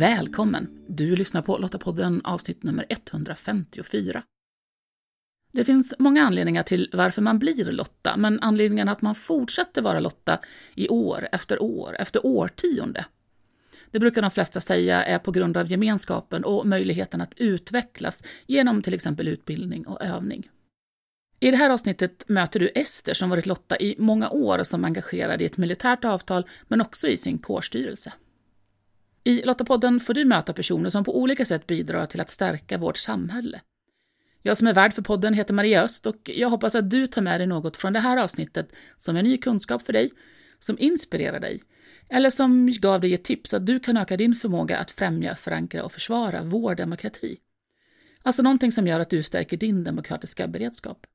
Välkommen! 0.00 0.84
Du 0.88 1.16
lyssnar 1.16 1.42
på 1.42 1.58
Lottapodden 1.58 2.20
avsnitt 2.24 2.62
nummer 2.62 2.86
154. 2.88 4.22
Det 5.52 5.64
finns 5.64 5.94
många 5.98 6.22
anledningar 6.22 6.62
till 6.62 6.90
varför 6.92 7.22
man 7.22 7.38
blir 7.38 7.64
Lotta, 7.64 8.16
men 8.16 8.40
anledningen 8.40 8.88
att 8.88 9.02
man 9.02 9.14
fortsätter 9.14 9.82
vara 9.82 10.00
Lotta 10.00 10.38
i 10.74 10.88
år 10.88 11.28
efter 11.32 11.62
år 11.62 11.96
efter 11.98 12.26
årtionde. 12.26 13.04
Det 13.90 13.98
brukar 13.98 14.22
de 14.22 14.30
flesta 14.30 14.60
säga 14.60 15.04
är 15.04 15.18
på 15.18 15.32
grund 15.32 15.56
av 15.56 15.70
gemenskapen 15.70 16.44
och 16.44 16.66
möjligheten 16.66 17.20
att 17.20 17.34
utvecklas 17.36 18.24
genom 18.46 18.82
till 18.82 18.94
exempel 18.94 19.28
utbildning 19.28 19.86
och 19.86 20.02
övning. 20.02 20.50
I 21.40 21.50
det 21.50 21.56
här 21.56 21.70
avsnittet 21.70 22.24
möter 22.28 22.60
du 22.60 22.68
Ester 22.74 23.14
som 23.14 23.30
varit 23.30 23.46
Lotta 23.46 23.78
i 23.78 23.96
många 23.98 24.30
år 24.30 24.58
och 24.58 24.66
som 24.66 24.84
engagerad 24.84 25.42
i 25.42 25.44
ett 25.44 25.56
militärt 25.56 26.04
avtal 26.04 26.46
men 26.68 26.80
också 26.80 27.08
i 27.08 27.16
sin 27.16 27.38
kårstyrelse. 27.38 28.12
I 29.30 29.42
Lottapodden 29.42 30.00
får 30.00 30.14
du 30.14 30.24
möta 30.24 30.52
personer 30.52 30.90
som 30.90 31.04
på 31.04 31.18
olika 31.18 31.44
sätt 31.44 31.66
bidrar 31.66 32.06
till 32.06 32.20
att 32.20 32.30
stärka 32.30 32.78
vårt 32.78 32.96
samhälle. 32.96 33.60
Jag 34.42 34.56
som 34.56 34.66
är 34.66 34.74
värd 34.74 34.92
för 34.92 35.02
podden 35.02 35.34
heter 35.34 35.54
Maria 35.54 35.82
Öst 35.82 36.06
och 36.06 36.30
jag 36.34 36.50
hoppas 36.50 36.74
att 36.74 36.90
du 36.90 37.06
tar 37.06 37.22
med 37.22 37.40
dig 37.40 37.46
något 37.46 37.76
från 37.76 37.92
det 37.92 38.00
här 38.00 38.16
avsnittet 38.16 38.72
som 38.98 39.16
är 39.16 39.22
ny 39.22 39.38
kunskap 39.38 39.82
för 39.82 39.92
dig, 39.92 40.10
som 40.58 40.78
inspirerar 40.78 41.40
dig 41.40 41.62
eller 42.08 42.30
som 42.30 42.70
gav 42.70 43.00
dig 43.00 43.14
ett 43.14 43.24
tips 43.24 43.54
att 43.54 43.66
du 43.66 43.80
kan 43.80 43.96
öka 43.96 44.16
din 44.16 44.34
förmåga 44.34 44.78
att 44.78 44.90
främja, 44.90 45.34
förankra 45.34 45.84
och 45.84 45.92
försvara 45.92 46.42
vår 46.42 46.74
demokrati. 46.74 47.36
Alltså 48.22 48.42
någonting 48.42 48.72
som 48.72 48.86
gör 48.86 49.00
att 49.00 49.10
du 49.10 49.22
stärker 49.22 49.56
din 49.56 49.84
demokratiska 49.84 50.48
beredskap. 50.48 51.06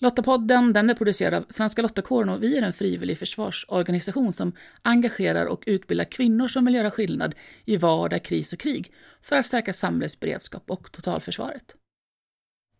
Lottapodden 0.00 0.72
den 0.72 0.90
är 0.90 0.94
producerad 0.94 1.34
av 1.34 1.44
Svenska 1.48 1.82
Lottakåren 1.82 2.28
och 2.28 2.42
vi 2.42 2.58
är 2.58 2.62
en 2.62 2.72
frivillig 2.72 3.18
försvarsorganisation 3.18 4.32
som 4.32 4.52
engagerar 4.82 5.46
och 5.46 5.64
utbildar 5.66 6.04
kvinnor 6.04 6.48
som 6.48 6.64
vill 6.64 6.74
göra 6.74 6.90
skillnad 6.90 7.34
i 7.64 7.76
vardag, 7.76 8.24
kris 8.24 8.52
och 8.52 8.58
krig 8.58 8.92
för 9.22 9.36
att 9.36 9.46
stärka 9.46 9.72
samhällets 9.72 10.20
beredskap 10.20 10.62
och 10.66 10.92
totalförsvaret. 10.92 11.76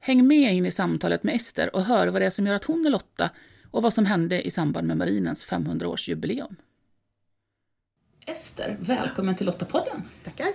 Häng 0.00 0.26
med 0.26 0.54
in 0.54 0.66
i 0.66 0.70
samtalet 0.70 1.22
med 1.22 1.34
Ester 1.34 1.76
och 1.76 1.84
hör 1.84 2.06
vad 2.06 2.22
det 2.22 2.26
är 2.26 2.30
som 2.30 2.46
gör 2.46 2.54
att 2.54 2.64
hon 2.64 2.86
är 2.86 2.90
Lotta 2.90 3.30
och 3.70 3.82
vad 3.82 3.94
som 3.94 4.06
hände 4.06 4.42
i 4.42 4.50
samband 4.50 4.86
med 4.86 4.96
marinens 4.96 5.50
500-årsjubileum. 5.50 6.56
Ester, 8.26 8.76
välkommen 8.80 9.36
till 9.36 9.46
Lottapodden. 9.46 10.02
Tackar. 10.24 10.48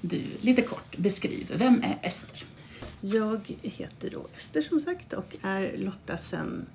Du, 0.00 0.22
lite 0.40 0.62
kort, 0.62 0.96
beskriv, 0.96 1.52
vem 1.54 1.82
är 1.82 1.98
Ester? 2.02 2.55
Jag 3.00 3.56
heter 3.62 4.10
då 4.10 4.26
Ester 4.36 4.62
som 4.62 4.80
sagt 4.80 5.12
och 5.12 5.36
är 5.42 5.76
Lotta 5.76 6.16
sedan 6.16 6.66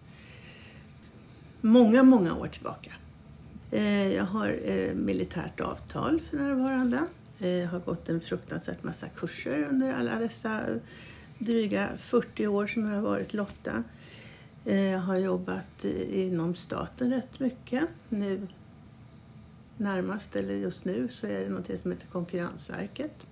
många, 1.62 2.04
många 2.04 2.36
år 2.36 2.48
tillbaka. 2.48 2.92
Eh, 3.72 4.14
jag 4.14 4.24
har 4.24 4.60
eh, 4.64 4.94
militärt 4.94 5.60
avtal 5.60 6.20
för 6.20 6.38
närvarande. 6.38 7.00
Jag 7.38 7.68
har 7.68 7.80
gått 7.80 8.10
en 8.10 8.22
fruktansvärt 8.22 8.84
massa 8.84 9.08
kurser 9.08 9.68
under 9.70 9.94
alla 9.94 10.20
dessa 10.20 10.62
dryga 11.38 11.90
40 11.98 12.48
år 12.48 12.68
som 12.68 12.86
jag 12.86 12.96
har 12.96 13.02
varit 13.02 13.34
Lotta. 13.34 13.84
Jag 14.64 15.00
har 15.00 15.18
jobbat 15.18 15.86
inom 16.12 16.56
staten 16.56 17.10
rätt 17.10 17.40
mycket. 17.40 17.84
Nu 18.10 18.48
närmast, 19.78 20.36
eller 20.36 20.54
just 20.54 20.86
nu, 20.86 21.08
så 21.08 21.28
är 21.28 21.44
det 21.44 21.50
något 21.50 21.80
som 21.80 21.92
heter 21.92 22.08
Konkurrensverket. 22.08 23.28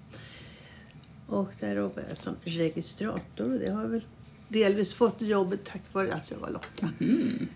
Och 1.29 1.51
där 1.59 1.75
jobbar 1.75 2.03
jag 2.09 2.17
som 2.17 2.35
registrator 2.43 3.53
och 3.53 3.59
det 3.59 3.71
har 3.71 3.87
väl 3.87 4.01
delvis 4.47 4.93
fått 4.93 5.21
jobbet 5.21 5.65
tack 5.65 5.81
vare 5.91 6.13
att 6.13 6.31
jag 6.31 6.37
var 6.37 6.49
Lotta. 6.49 6.89
Mm. 6.99 7.47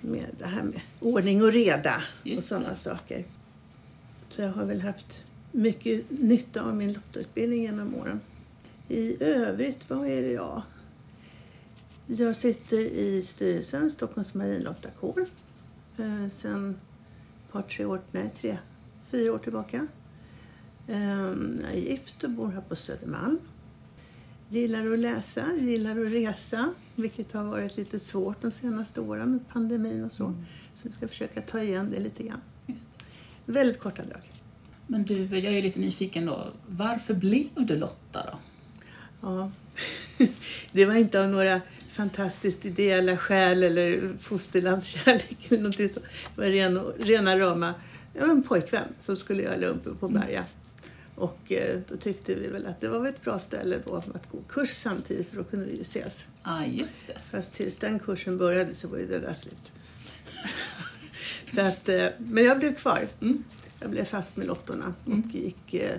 Med 0.00 0.26
det 0.38 0.46
här 0.46 0.62
med 0.62 0.80
ordning 1.00 1.42
och 1.42 1.52
reda 1.52 2.02
Just 2.22 2.38
och 2.38 2.44
sådana 2.44 2.76
saker. 2.76 3.24
Så 4.28 4.42
jag 4.42 4.52
har 4.52 4.64
väl 4.64 4.80
haft 4.80 5.24
mycket 5.52 6.10
nytta 6.10 6.62
av 6.62 6.76
min 6.76 6.92
Lottautbildning 6.92 7.62
genom 7.62 7.94
åren. 7.94 8.20
I 8.88 9.22
övrigt, 9.22 9.90
vad 9.90 10.06
är 10.06 10.22
det 10.22 10.32
jag? 10.32 10.62
Jag 12.06 12.36
sitter 12.36 12.80
i 12.80 13.22
styrelsen 13.22 13.90
Stockholms 13.90 14.34
marinlottakår 14.34 15.26
eh, 15.98 16.28
sen 16.30 16.70
ett 17.46 17.52
par, 17.52 17.62
tre 17.62 17.84
år, 17.84 18.00
nej 18.10 18.30
tre, 18.40 18.58
fyra 19.10 19.32
år 19.32 19.38
tillbaka. 19.38 19.86
Ehm, 20.90 21.58
jag 21.62 21.72
är 21.72 21.76
gift 21.76 22.24
och 22.24 22.30
bor 22.30 22.50
här 22.50 22.60
på 22.60 22.76
Södermalm. 22.76 23.38
Gillar 24.48 24.92
att 24.92 24.98
läsa, 24.98 25.44
gillar 25.58 25.90
att 25.90 26.12
resa, 26.12 26.74
vilket 26.94 27.32
har 27.32 27.44
varit 27.44 27.76
lite 27.76 28.00
svårt 28.00 28.42
de 28.42 28.50
senaste 28.50 29.00
åren 29.00 29.30
med 29.30 29.48
pandemin 29.48 30.04
och 30.04 30.12
så. 30.12 30.26
Mm. 30.26 30.44
Så 30.74 30.88
vi 30.88 30.94
ska 30.94 31.08
försöka 31.08 31.40
ta 31.40 31.62
igen 31.62 31.90
det 31.90 32.00
lite 32.00 32.22
grann. 32.22 32.40
Just. 32.66 32.88
Väldigt 33.46 33.78
korta 33.78 34.02
drag. 34.02 34.32
Men 34.86 35.02
du, 35.04 35.24
jag 35.24 35.54
är 35.54 35.62
lite 35.62 35.80
nyfiken 35.80 36.26
då. 36.26 36.46
Varför 36.66 37.14
blev 37.14 37.48
du 37.56 37.76
Lotta 37.76 38.26
då? 38.32 38.38
Ja, 39.20 39.50
det 40.72 40.86
var 40.86 40.94
inte 40.94 41.20
av 41.20 41.28
några 41.28 41.60
fantastiskt 41.90 42.64
ideella 42.64 43.16
skäl 43.16 43.62
eller 43.62 44.10
fosterlandskärlek 44.20 45.46
eller 45.48 45.58
någonting 45.58 45.88
så. 45.88 46.00
Det 46.00 46.40
var 46.40 46.44
rena, 46.44 46.80
rena 46.80 47.38
rama, 47.38 47.74
jag 48.14 48.26
var 48.26 48.30
en 48.30 48.42
pojkvän 48.42 48.88
som 49.00 49.16
skulle 49.16 49.42
göra 49.42 49.56
lumpen 49.56 49.96
på 49.96 50.08
Berga. 50.08 50.38
Mm. 50.38 50.59
Och 51.20 51.52
eh, 51.52 51.80
då 51.88 51.96
tyckte 51.96 52.34
vi 52.34 52.46
väl 52.46 52.66
att 52.66 52.80
det 52.80 52.88
var 52.88 53.06
ett 53.06 53.22
bra 53.22 53.38
ställe 53.38 53.80
då 53.86 53.96
att 53.96 54.30
gå 54.32 54.38
kurs 54.48 54.70
samtidigt 54.70 55.28
för 55.28 55.36
då 55.36 55.44
kunde 55.44 55.66
vi 55.66 55.76
ju 55.76 55.82
ses. 55.82 56.26
Ja, 56.42 56.50
ah, 56.50 56.64
just 56.64 57.06
det. 57.06 57.14
Fast 57.30 57.54
tills 57.54 57.76
den 57.76 57.98
kursen 57.98 58.38
började 58.38 58.74
så 58.74 58.88
var 58.88 58.98
ju 58.98 59.06
det 59.06 59.18
där 59.18 59.32
slut. 59.32 59.72
så 61.46 61.60
att, 61.60 61.88
eh, 61.88 62.06
men 62.18 62.44
jag 62.44 62.58
blev 62.58 62.74
kvar. 62.74 63.06
Mm. 63.20 63.44
Jag 63.80 63.90
blev 63.90 64.04
fast 64.04 64.36
med 64.36 64.46
lottorna 64.46 64.94
mm. 65.06 65.20
och 65.20 65.34
gick 65.34 65.74
eh, 65.74 65.96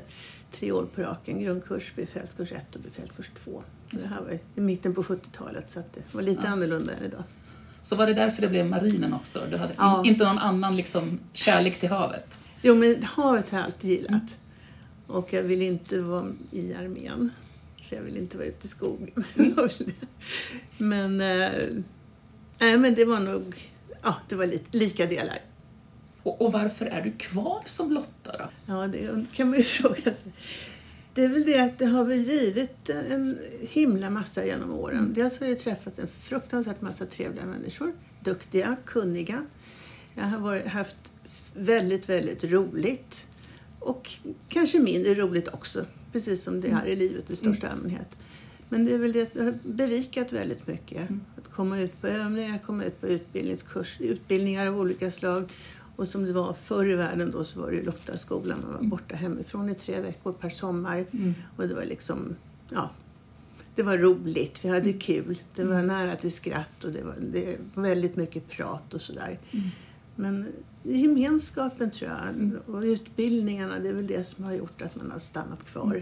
tre 0.52 0.72
år 0.72 0.88
på 0.96 1.02
raken. 1.02 1.44
Grundkurs, 1.44 1.94
befälskurs 1.96 2.52
1 2.52 2.76
och 2.76 2.82
befälskurs 2.82 3.32
2. 3.44 3.64
Det 3.92 4.08
här 4.08 4.22
var 4.22 4.40
i 4.56 4.62
mitten 4.62 4.96
på 4.96 5.04
70-talet 5.04 5.70
så 5.70 5.80
att 5.80 5.94
det 5.94 6.04
var 6.12 6.22
lite 6.22 6.42
ja. 6.44 6.50
annorlunda 6.50 6.94
än 6.94 7.04
idag. 7.06 7.24
Så 7.82 7.96
var 7.96 8.08
det 8.08 8.14
därför 8.14 8.42
det 8.42 8.48
blev 8.48 8.66
marinen 8.66 9.14
också? 9.14 9.42
Du 9.50 9.58
hade 9.58 9.74
ja. 9.78 10.04
inte 10.06 10.24
någon 10.24 10.38
annan 10.38 10.76
liksom, 10.76 11.20
kärlek 11.34 11.80
till 11.80 11.90
havet? 11.90 12.40
Jo, 12.62 12.76
men 12.76 13.04
havet 13.04 13.50
har 13.50 13.58
jag 13.58 13.66
alltid 13.66 13.90
gillat. 13.90 14.10
Mm. 14.10 14.28
Och 15.12 15.34
jag 15.34 15.44
vill 15.44 15.62
inte 15.62 16.00
vara 16.00 16.32
i 16.52 16.74
armén. 16.74 17.32
För 17.90 17.96
jag 17.96 18.04
vill 18.04 18.18
inte 18.18 18.38
vara 18.38 18.48
ute 18.48 18.66
i 18.66 18.70
skogen. 18.70 19.24
men, 20.78 21.22
äh, 21.22 22.80
men 22.80 22.96
det 22.96 23.06
var 23.06 23.20
nog 23.20 23.56
ja, 24.02 24.16
det 24.30 24.36
var 24.36 24.46
lite, 24.46 24.78
lika 24.78 25.06
delar. 25.06 25.40
Och, 26.24 26.42
och, 26.42 26.52
varför 26.52 26.86
är 26.86 27.02
du 27.02 27.12
kvar 27.12 27.62
som 27.66 27.92
Lotta 27.92 28.38
då? 28.38 28.50
Ja, 28.66 28.88
det 28.88 29.26
kan 29.34 29.50
man 29.50 29.58
ju 29.58 29.64
fråga 29.82 30.02
sig. 30.02 30.34
Det 31.14 31.24
är 31.24 31.30
väl 31.30 31.46
det 31.46 31.60
att 31.60 31.80
det 31.80 31.86
har 31.86 32.06
väl 32.06 32.22
givit 32.22 32.90
en 32.90 33.40
himla 33.60 34.10
massa 34.10 34.46
genom 34.46 34.74
åren. 34.74 35.00
Mm. 35.00 35.14
Dels 35.14 35.40
har 35.40 35.48
jag 35.48 35.60
träffat 35.60 36.00
en 36.00 36.08
fruktansvärt 36.08 36.82
massa 36.82 37.06
trevliga 37.06 37.46
människor. 37.46 37.94
Duktiga, 38.24 38.76
kunniga. 38.86 39.46
Jag 40.16 40.24
har 40.24 40.40
varit, 40.40 40.68
haft 40.68 41.12
väldigt, 41.54 42.10
väldigt 42.10 42.44
roligt. 42.44 43.28
Och 43.82 44.12
kanske 44.50 44.80
mindre 44.80 45.16
roligt 45.16 45.48
också, 45.48 45.86
precis 46.12 46.44
som 46.44 46.62
det 46.62 46.68
är 46.68 46.86
i 46.86 46.96
livet 46.96 47.32
i 47.32 47.36
största 47.36 47.68
mm. 47.68 47.78
allmänhet. 47.78 48.18
Men 48.70 48.86
det 48.86 48.94
är 48.94 48.98
väl 48.98 49.12
det 49.12 49.32
som 49.32 49.46
har 49.46 49.54
berikat 49.64 50.32
väldigt 50.32 50.68
mycket. 50.68 51.10
Mm. 51.10 51.22
Att 51.38 51.48
komma 51.48 51.80
ut 51.80 52.02
på 52.02 52.08
övningar, 52.08 52.60
komma 52.66 52.84
ut 52.84 53.02
på 53.02 53.08
utbildningskurs, 53.08 54.02
utbildningar 54.02 54.68
av 54.68 54.80
olika 54.80 55.12
slag. 55.12 55.52
Och 55.96 56.08
som 56.08 56.26
det 56.26 56.34
var 56.34 56.54
förr 56.54 56.92
i 56.92 56.96
världen 56.96 57.32
då 57.32 57.44
så 57.44 57.62
var 57.62 57.72
det 57.72 57.84
Lottaskolan. 57.84 58.60
Man 58.62 58.72
var 58.72 58.78
mm. 58.78 58.90
borta 58.90 59.16
hemifrån 59.16 59.70
i 59.70 59.76
tre 59.76 60.02
veckor 60.02 60.34
per 60.34 60.50
sommar. 60.50 61.06
Mm. 61.12 61.34
Och 61.58 61.68
det 61.68 61.74
var 61.74 61.86
liksom, 61.86 62.36
ja, 62.70 62.90
det 63.76 63.84
var 63.84 63.98
roligt. 63.98 64.66
Vi 64.66 64.70
hade 64.70 64.94
kul. 64.94 65.42
Det 65.56 65.64
var 65.64 65.82
nära 65.82 66.16
till 66.16 66.32
skratt 66.32 66.84
och 66.84 66.92
det 66.92 67.04
var, 67.04 67.16
det 67.32 67.58
var 67.74 67.84
väldigt 67.84 68.16
mycket 68.16 68.50
prat 68.50 68.94
och 68.94 69.02
sådär. 69.02 69.40
Mm. 69.52 69.68
Men 70.16 70.48
gemenskapen 70.84 71.92
tror 71.92 72.12
jag 72.12 72.30
mm. 72.30 72.60
och 72.68 72.82
utbildningarna, 72.82 73.80
det 73.80 73.90
är 73.90 73.94
väl 73.94 74.08
det 74.08 74.24
som 74.24 74.44
har 74.44 74.54
gjort 74.54 74.82
att 74.82 74.96
man 74.96 75.12
har 75.12 75.20
stannat 75.20 75.66
kvar. 75.66 75.84
Mm. 75.84 76.02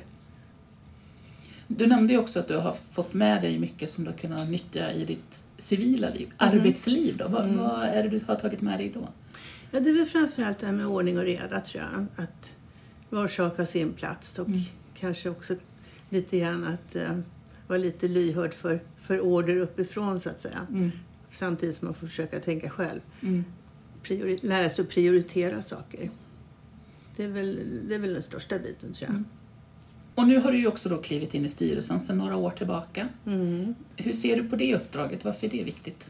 Du 1.67 1.87
nämnde 1.87 2.13
ju 2.13 2.19
också 2.19 2.39
att 2.39 2.47
du 2.47 2.57
har 2.57 2.71
fått 2.71 3.13
med 3.13 3.41
dig 3.41 3.59
mycket 3.59 3.89
som 3.89 4.03
du 4.03 4.09
har 4.09 4.17
kunnat 4.17 4.49
nyttja 4.49 4.93
i 4.93 5.05
ditt 5.05 5.43
civila 5.57 6.09
liv, 6.09 6.31
mm. 6.39 6.59
arbetsliv. 6.59 7.17
Då. 7.17 7.27
Vad, 7.27 7.45
mm. 7.45 7.57
vad, 7.57 7.83
är 7.83 8.03
det 8.03 8.09
du 8.09 8.21
har 8.27 8.35
tagit 8.35 8.61
med 8.61 8.79
dig 8.79 8.91
då? 8.93 9.09
Ja, 9.71 9.79
det 9.79 9.89
är 9.89 9.93
väl 9.93 10.05
framförallt 10.05 10.59
det 10.59 10.65
här 10.65 10.73
med 10.73 10.85
ordning 10.85 11.17
och 11.17 11.23
reda 11.23 11.61
tror 11.61 11.83
jag. 11.83 12.05
Att 12.25 12.55
var 13.09 13.27
sak 13.27 13.57
har 13.57 13.65
sin 13.65 13.93
plats 13.93 14.39
och 14.39 14.47
kanske 14.99 15.29
också 15.29 15.55
lite 16.09 16.39
grann 16.39 16.63
att 16.63 16.95
uh, 16.95 17.19
vara 17.67 17.79
lite 17.79 18.07
lyhörd 18.07 18.53
för, 18.53 18.79
för 19.01 19.19
order 19.19 19.55
uppifrån 19.55 20.19
så 20.19 20.29
att 20.29 20.39
säga. 20.39 20.67
Mm. 20.69 20.91
Samtidigt 21.31 21.75
som 21.75 21.87
man 21.87 21.93
får 21.93 22.07
försöka 22.07 22.39
tänka 22.39 22.69
själv. 22.69 22.99
Mm 23.21 23.43
lära 24.41 24.69
sig 24.69 24.83
att 24.83 24.89
prioritera 24.89 25.61
saker. 25.61 26.09
Det 27.15 27.23
är, 27.23 27.27
väl, 27.27 27.59
det 27.87 27.95
är 27.95 27.99
väl 27.99 28.13
den 28.13 28.23
största 28.23 28.59
biten 28.59 28.93
tror 28.93 29.09
jag. 29.09 29.09
Mm. 29.09 29.25
Och 30.15 30.27
nu 30.27 30.39
har 30.39 30.51
du 30.51 30.57
ju 30.57 30.67
också 30.67 30.89
då 30.89 30.97
klivit 30.97 31.33
in 31.33 31.45
i 31.45 31.49
styrelsen 31.49 31.99
sedan 31.99 32.17
några 32.17 32.35
år 32.35 32.51
tillbaka. 32.51 33.09
Mm. 33.25 33.75
Hur 33.95 34.13
ser 34.13 34.35
du 34.35 34.49
på 34.49 34.55
det 34.55 34.75
uppdraget? 34.75 35.25
Varför 35.25 35.47
är 35.47 35.51
det 35.51 35.63
viktigt? 35.63 36.09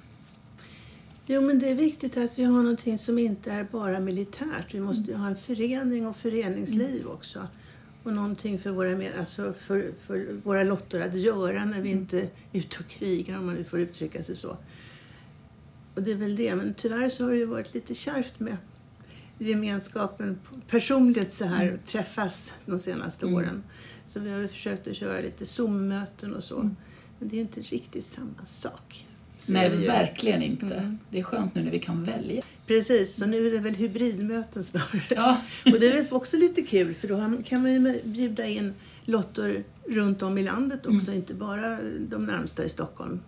Jo, 1.25 1.41
men 1.41 1.59
det 1.59 1.69
är 1.69 1.75
viktigt 1.75 2.17
att 2.17 2.31
vi 2.35 2.43
har 2.43 2.61
någonting 2.61 2.97
som 2.97 3.19
inte 3.19 3.51
är 3.51 3.63
bara 3.71 3.99
militärt. 3.99 4.73
Vi 4.73 4.79
måste 4.79 5.11
ju 5.11 5.17
ha 5.17 5.27
en 5.27 5.35
förening 5.35 6.07
och 6.07 6.17
föreningsliv 6.17 7.07
också. 7.07 7.47
Och 8.03 8.13
någonting 8.13 8.59
för 8.59 8.71
våra, 8.71 9.19
alltså 9.19 9.53
för, 9.53 9.91
för 10.07 10.41
våra 10.43 10.63
lottor 10.63 11.01
att 11.01 11.15
göra 11.15 11.65
när 11.65 11.81
vi 11.81 11.89
inte 11.89 12.21
är 12.21 12.29
ute 12.53 12.77
och 12.79 12.87
krigar, 12.87 13.37
om 13.37 13.45
man 13.45 13.55
nu 13.55 13.63
får 13.63 13.79
uttrycka 13.79 14.23
sig 14.23 14.35
så. 14.35 14.57
Och 15.95 16.03
det 16.03 16.11
är 16.11 16.15
väl 16.15 16.35
det. 16.35 16.55
Men 16.55 16.73
tyvärr 16.73 17.09
så 17.09 17.23
har 17.23 17.31
det 17.31 17.37
ju 17.37 17.45
varit 17.45 17.73
lite 17.73 17.93
kärvt 17.93 18.39
med 18.39 18.57
gemenskapen 19.39 20.39
personligt 20.67 21.33
så 21.33 21.45
här, 21.45 21.79
träffas 21.85 22.53
de 22.65 22.79
senaste 22.79 23.25
åren. 23.25 23.63
Så 24.07 24.19
vi 24.19 24.31
har 24.31 24.47
försökt 24.47 24.87
att 24.87 24.95
köra 24.95 25.21
lite 25.21 25.45
Zoom-möten 25.45 26.35
och 26.35 26.43
så. 26.43 26.69
Men 27.19 27.29
det 27.29 27.37
är 27.37 27.41
inte 27.41 27.61
riktigt 27.61 28.05
samma 28.05 28.45
sak. 28.45 29.05
Så 29.37 29.53
Nej, 29.53 29.69
verkligen 29.69 30.41
inte. 30.41 30.97
Det 31.09 31.19
är 31.19 31.23
skönt 31.23 31.55
nu 31.55 31.63
när 31.63 31.71
vi 31.71 31.79
kan 31.79 32.03
välja. 32.03 32.41
Precis, 32.67 33.15
så 33.15 33.25
nu 33.25 33.47
är 33.47 33.51
det 33.51 33.59
väl 33.59 33.75
hybridmöten 33.75 34.63
snarare. 34.63 35.03
Ja. 35.09 35.41
Och 35.65 35.79
det 35.79 35.87
är 35.87 35.93
väl 35.93 36.05
också 36.11 36.37
lite 36.37 36.61
kul 36.61 36.93
för 36.93 37.07
då 37.07 37.43
kan 37.43 37.61
man 37.61 37.71
ju 37.73 38.01
bjuda 38.03 38.45
in 38.45 38.73
lottor 39.05 39.63
runt 39.87 40.21
om 40.21 40.37
i 40.37 40.43
landet 40.43 40.85
också, 40.85 41.13
inte 41.13 41.33
bara 41.33 41.79
de 41.99 42.25
närmsta 42.25 42.65
i 42.65 42.69
Stockholm. 42.69 43.19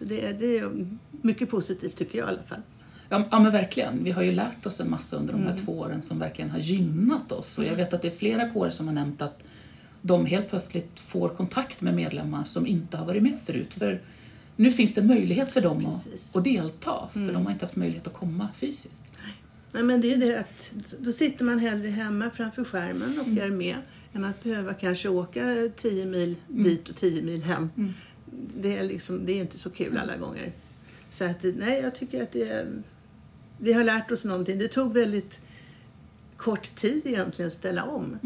Så 0.00 0.06
det 0.06 0.26
är, 0.26 0.32
det 0.32 0.58
är 0.58 0.86
mycket 1.10 1.50
positivt 1.50 1.96
tycker 1.96 2.18
jag 2.18 2.26
i 2.26 2.30
alla 2.30 2.42
fall. 2.42 2.60
Ja, 3.08 3.28
ja 3.30 3.38
men 3.38 3.52
verkligen. 3.52 4.04
Vi 4.04 4.10
har 4.10 4.22
ju 4.22 4.32
lärt 4.32 4.66
oss 4.66 4.80
en 4.80 4.90
massa 4.90 5.16
under 5.16 5.32
de 5.32 5.42
här 5.42 5.56
två 5.56 5.78
åren 5.78 6.02
som 6.02 6.18
verkligen 6.18 6.50
har 6.50 6.58
gynnat 6.58 7.32
oss. 7.32 7.58
Och 7.58 7.64
jag 7.64 7.76
vet 7.76 7.94
att 7.94 8.02
det 8.02 8.08
är 8.08 8.16
flera 8.16 8.50
kårer 8.50 8.70
som 8.70 8.86
har 8.86 8.94
nämnt 8.94 9.22
att 9.22 9.42
de 10.02 10.26
helt 10.26 10.50
plötsligt 10.50 11.00
får 11.00 11.28
kontakt 11.28 11.80
med 11.80 11.94
medlemmar 11.94 12.44
som 12.44 12.66
inte 12.66 12.96
har 12.96 13.06
varit 13.06 13.22
med 13.22 13.40
förut. 13.40 13.74
För 13.74 14.00
nu 14.56 14.72
finns 14.72 14.94
det 14.94 15.02
möjlighet 15.02 15.52
för 15.52 15.60
dem 15.60 15.86
att, 15.86 16.36
att 16.36 16.44
delta, 16.44 17.08
för 17.12 17.32
de 17.32 17.46
har 17.46 17.52
inte 17.52 17.64
haft 17.64 17.76
möjlighet 17.76 18.06
att 18.06 18.14
komma 18.14 18.48
fysiskt. 18.54 19.02
Nej, 19.72 19.82
men 19.82 20.00
det 20.00 20.12
är 20.12 20.16
det 20.16 20.38
att 20.38 20.72
då 20.98 21.12
sitter 21.12 21.44
man 21.44 21.58
hellre 21.58 21.88
hemma 21.88 22.30
framför 22.30 22.64
skärmen 22.64 23.20
och 23.20 23.42
är 23.42 23.50
med 23.50 23.76
än 24.12 24.24
att 24.24 24.42
behöva 24.42 24.74
kanske 24.74 25.08
åka 25.08 25.68
10 25.76 26.06
mil 26.06 26.36
dit 26.48 26.88
och 26.88 26.96
10 26.96 27.22
mil 27.22 27.42
hem. 27.42 27.70
Det, 28.60 28.76
är 28.78 28.84
liksom, 28.84 29.26
det 29.26 29.32
är 29.32 29.40
inte 29.40 29.58
så 29.58 29.70
kul 29.70 29.98
alla 29.98 30.16
gånger. 30.16 30.52
Så 31.10 31.24
att, 31.24 31.42
nej, 31.42 31.80
jag 31.82 31.94
tycker 31.94 32.22
att 32.22 32.32
det 32.32 32.66
vi 33.58 33.72
har 33.72 33.84
lärt 33.84 34.10
oss 34.10 34.24
någonting. 34.24 34.58
Det 34.58 34.68
tog 34.68 34.94
väldigt 34.94 35.40
kort 36.36 36.74
tid 36.76 37.02
egentligen 37.04 37.46
att 37.46 37.52
ställa 37.52 37.84
om. 37.84 38.18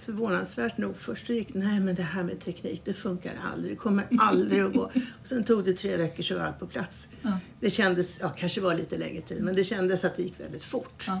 Förvånansvärt 0.00 0.78
nog. 0.78 0.96
Först 0.96 1.28
gick 1.28 1.54
nej 1.54 1.80
men 1.80 1.94
det 1.94 2.02
här 2.02 2.22
med 2.22 2.40
teknik, 2.40 2.82
det 2.84 2.92
funkar 2.92 3.32
aldrig. 3.52 3.72
Det 3.72 3.76
kommer 3.76 4.04
aldrig 4.18 4.60
att 4.62 4.72
gå. 4.72 4.80
Och 5.20 5.26
sen 5.26 5.44
tog 5.44 5.64
det 5.64 5.72
tre 5.72 5.96
veckor 5.96 6.22
så 6.22 6.34
var 6.34 6.42
allt 6.42 6.58
på 6.58 6.66
plats. 6.66 7.08
Ja. 7.22 7.38
Det 7.60 7.70
kändes, 7.70 8.20
ja 8.20 8.28
kanske 8.28 8.60
var 8.60 8.74
lite 8.74 8.98
längre 8.98 9.20
tid, 9.20 9.42
men 9.44 9.54
det 9.56 9.64
kändes 9.64 10.04
att 10.04 10.16
det 10.16 10.22
gick 10.22 10.40
väldigt 10.40 10.64
fort. 10.64 11.04
Ja. 11.06 11.20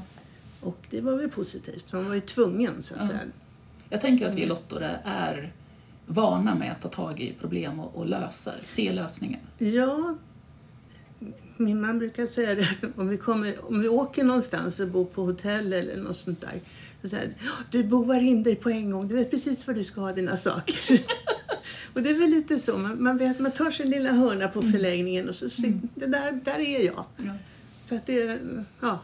Och 0.60 0.78
det 0.90 1.00
var 1.00 1.16
väl 1.16 1.30
positivt. 1.30 1.92
Man 1.92 2.08
var 2.08 2.14
ju 2.14 2.20
tvungen 2.20 2.82
så 2.82 2.94
att 2.94 3.00
Ja. 3.00 3.08
säga. 3.08 3.20
Jag 3.90 4.00
tänker 4.00 4.28
att 4.28 4.34
vi 4.36 4.46
lottore 4.46 5.00
är 5.04 5.52
vana 6.06 6.54
med 6.54 6.72
att 6.72 6.82
ta 6.82 6.88
tag 6.88 7.20
i 7.20 7.34
problem 7.40 7.80
och, 7.80 7.96
och 7.96 8.06
lösa, 8.06 8.52
se 8.64 8.92
lösningar. 8.92 9.40
Ja, 9.58 10.16
min 11.56 11.80
man 11.80 11.98
brukar 11.98 12.26
säga 12.26 12.54
det 12.54 12.62
att 12.62 12.98
om 12.98 13.08
vi, 13.08 13.16
kommer, 13.16 13.64
om 13.68 13.80
vi 13.80 13.88
åker 13.88 14.24
någonstans 14.24 14.80
och 14.80 14.88
bor 14.88 15.04
på 15.04 15.22
hotell 15.22 15.72
eller 15.72 15.96
något 15.96 16.16
sånt 16.16 16.40
där. 16.40 16.60
Så 17.02 17.08
säger 17.08 17.34
du 17.70 17.84
boar 17.84 18.20
in 18.20 18.42
dig 18.42 18.56
på 18.56 18.70
en 18.70 18.90
gång, 18.90 19.08
du 19.08 19.14
vet 19.14 19.30
precis 19.30 19.66
var 19.66 19.74
du 19.74 19.84
ska 19.84 20.00
ha 20.00 20.12
dina 20.12 20.36
saker. 20.36 21.00
och 21.94 22.02
det 22.02 22.10
är 22.10 22.18
väl 22.18 22.30
lite 22.30 22.58
så, 22.58 22.78
man, 22.78 23.02
man, 23.02 23.18
vet, 23.18 23.38
man 23.38 23.52
tar 23.52 23.70
sin 23.70 23.90
lilla 23.90 24.10
hörna 24.10 24.48
på 24.48 24.62
förläggningen 24.62 25.28
och 25.28 25.34
så 25.34 25.48
sitter, 25.48 25.88
det 25.94 26.06
där, 26.06 26.40
där 26.44 26.58
är 26.58 26.84
jag. 26.84 27.04
Ja. 27.16 27.32
Så 27.80 27.94
att 27.94 28.06
det, 28.06 28.40
ja, 28.80 29.00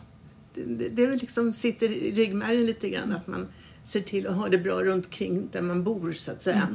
det, 0.55 0.65
det, 0.65 0.89
det 0.89 1.03
är 1.03 1.09
väl 1.09 1.19
liksom 1.19 1.53
sitter 1.53 1.89
i 1.89 2.13
ryggmärgen 2.13 2.67
lite 2.67 2.89
grann 2.89 3.13
att 3.13 3.27
man 3.27 3.49
ser 3.85 4.01
till 4.01 4.27
att 4.27 4.37
ha 4.37 4.49
det 4.49 4.59
bra 4.59 4.83
runt 4.83 5.05
omkring 5.05 5.49
där 5.53 5.63
man 5.63 5.85
bor 5.85 6.13
så 6.13 6.31
att 6.33 6.43
säga. 6.43 6.69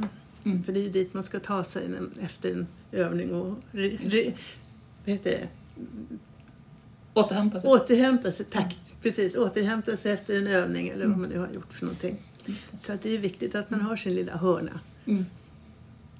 Mm. 0.44 0.64
För 0.64 0.72
det 0.72 0.80
är 0.80 0.82
ju 0.82 0.90
dit 0.90 1.14
man 1.14 1.22
ska 1.22 1.40
ta 1.40 1.64
sig 1.64 1.90
efter 2.20 2.52
en 2.52 2.66
övning 2.92 3.34
och 3.34 3.54
re, 3.72 3.88
re, 3.88 4.32
vad 5.04 5.12
heter 5.12 5.30
det? 5.30 5.48
Återhämta 7.14 7.60
sig. 7.60 7.70
återhämta 7.70 8.32
sig. 8.32 8.46
Tack! 8.46 8.78
Precis, 9.02 9.36
återhämta 9.36 9.96
sig 9.96 10.12
efter 10.12 10.36
en 10.36 10.46
övning 10.46 10.88
eller 10.88 11.06
vad 11.06 11.18
man 11.18 11.28
nu 11.28 11.38
har 11.38 11.48
gjort 11.48 11.72
för 11.72 11.84
någonting. 11.84 12.16
Så 12.78 12.92
att 12.92 13.02
det 13.02 13.14
är 13.14 13.18
viktigt 13.18 13.54
att 13.54 13.70
man 13.70 13.80
har 13.80 13.96
sin 13.96 14.14
lilla 14.14 14.36
hörna. 14.36 14.80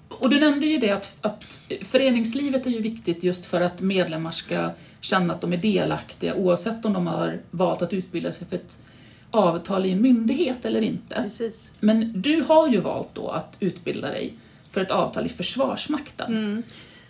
Och 0.08 0.30
du 0.30 0.40
nämnde 0.40 0.66
ju 0.66 0.78
det 0.78 0.90
att, 0.90 1.16
att 1.20 1.60
föreningslivet 1.82 2.66
är 2.66 2.70
ju 2.70 2.80
viktigt 2.80 3.22
just 3.22 3.44
för 3.44 3.60
att 3.60 3.80
medlemmar 3.80 4.30
ska 4.30 4.70
känna 5.00 5.34
att 5.34 5.40
de 5.40 5.52
är 5.52 5.56
delaktiga 5.56 6.34
oavsett 6.34 6.84
om 6.84 6.92
de 6.92 7.06
har 7.06 7.38
valt 7.50 7.82
att 7.82 7.92
utbilda 7.92 8.32
sig 8.32 8.46
för 8.46 8.56
ett 8.56 8.82
avtal 9.30 9.86
i 9.86 9.90
en 9.90 10.02
myndighet 10.02 10.64
eller 10.64 10.80
inte. 10.80 11.14
Precis. 11.14 11.70
Men 11.80 12.22
du 12.22 12.42
har 12.42 12.68
ju 12.68 12.80
valt 12.80 13.14
då 13.14 13.28
att 13.28 13.56
utbilda 13.60 14.08
dig 14.08 14.38
för 14.70 14.80
ett 14.80 14.90
avtal 14.90 15.26
i 15.26 15.28
Försvarsmakten. 15.28 16.36
Mm. 16.36 16.62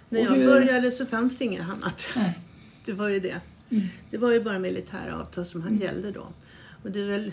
När 0.09 0.21
jag 0.21 0.31
hur- 0.31 0.47
började 0.47 0.91
så 0.91 1.07
fanns 1.07 1.39
det 1.39 1.45
inget 1.45 1.63
annat. 1.71 2.07
Nej. 2.17 2.39
Det 2.85 2.93
var 2.93 3.09
ju 3.09 3.21
det. 3.21 3.41
Det 4.11 4.19
var 4.19 4.33
ju 4.33 4.41
bara 4.41 4.59
militära 4.59 5.17
avtal 5.21 5.47
som 5.47 5.63
han 5.63 5.79
gällde 5.79 6.11
då. 6.11 6.27
Och 6.83 6.91
det 6.91 7.01
är 7.01 7.05
väl... 7.09 7.33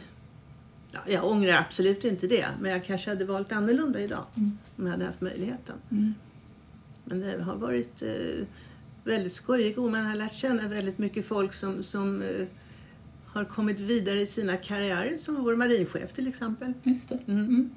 Ja, 0.92 1.00
jag 1.08 1.26
ångrar 1.26 1.58
absolut 1.58 2.04
inte 2.04 2.28
det, 2.28 2.46
men 2.62 2.72
jag 2.72 2.86
kanske 2.86 3.10
hade 3.10 3.26
valt 3.26 3.52
annorlunda 3.52 4.00
idag 4.00 4.24
om 4.36 4.58
jag 4.78 4.90
hade 4.90 5.06
haft 5.06 5.22
möjligheten. 5.22 5.76
Men 7.06 7.20
det 7.20 7.44
har 7.44 7.56
varit 7.56 8.02
eh, 8.02 8.46
väldigt 9.04 9.34
skojigt 9.34 9.78
och 9.78 9.92
man 9.92 10.06
har 10.06 10.16
lärt 10.16 10.34
känna 10.34 10.68
väldigt 10.68 10.98
mycket 10.98 11.26
folk 11.26 11.54
som, 11.54 11.84
som 11.84 12.22
eh, 12.22 12.48
har 13.36 13.46
kommit 13.46 13.80
vidare 13.80 14.22
i 14.22 14.28
sina 14.28 14.58
karriärer, 14.58 15.18
som 15.18 15.44
vår 15.44 15.56
marinchef 15.56 16.14
till 16.14 16.28
exempel. 16.28 16.74
Just 16.84 17.10
det. 17.10 17.20
Mm. 17.28 17.70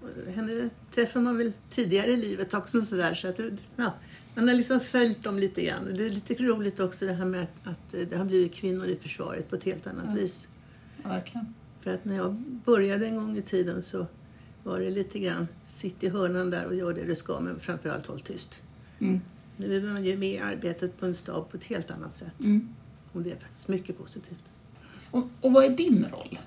Och 0.00 0.32
Henne 0.32 0.70
träffar 0.94 1.20
man 1.20 1.38
väl 1.38 1.52
tidigare 1.70 2.10
i 2.10 2.16
livet 2.16 2.54
också 2.54 2.80
sådär, 2.80 3.14
så 3.14 3.28
att 3.28 3.40
ja, 3.76 3.94
man 4.34 4.48
har 4.48 4.54
liksom 4.54 4.80
följt 4.80 5.22
dem 5.22 5.38
lite 5.38 5.64
grann. 5.64 5.94
Det 5.94 6.06
är 6.06 6.10
lite 6.10 6.34
roligt 6.34 6.80
också 6.80 7.06
det 7.06 7.12
här 7.12 7.24
med 7.24 7.42
att, 7.42 7.66
att 7.66 8.10
det 8.10 8.16
har 8.16 8.24
blivit 8.24 8.54
kvinnor 8.54 8.86
i 8.86 8.96
försvaret 8.96 9.50
på 9.50 9.56
ett 9.56 9.64
helt 9.64 9.86
annat 9.86 10.18
vis. 10.18 10.48
Ja, 11.02 11.08
verkligen. 11.08 11.54
För 11.80 11.90
att 11.90 12.04
när 12.04 12.16
jag 12.16 12.34
började 12.64 13.06
en 13.06 13.16
gång 13.16 13.36
i 13.36 13.42
tiden 13.42 13.82
så 13.82 14.06
var 14.62 14.80
det 14.80 14.90
lite 14.90 15.18
grann 15.18 15.48
sitt 15.66 16.04
i 16.04 16.08
hörnan 16.08 16.50
där 16.50 16.66
och 16.66 16.74
gör 16.74 16.94
det 16.94 17.04
du 17.04 17.16
ska 17.16 17.40
men 17.40 17.60
framförallt 17.60 18.06
håll 18.06 18.20
tyst. 18.20 18.62
Mm. 18.98 19.20
Nu 19.56 19.76
är 19.76 19.92
man 19.92 20.04
ju 20.04 20.16
med 20.16 20.30
i 20.30 20.38
arbetet 20.38 20.98
på 20.98 21.06
en 21.06 21.14
stab 21.14 21.50
på 21.50 21.56
ett 21.56 21.64
helt 21.64 21.90
annat 21.90 22.14
sätt. 22.14 22.40
Mm. 22.40 22.68
Och 23.12 23.22
det 23.22 23.32
är 23.32 23.36
faktiskt 23.36 23.68
mycket 23.68 23.98
positivt. 23.98 24.52
Och, 25.10 25.24
och 25.40 25.52
vad 25.52 25.64
är 25.64 25.70
din 25.70 26.06
roll 26.12 26.38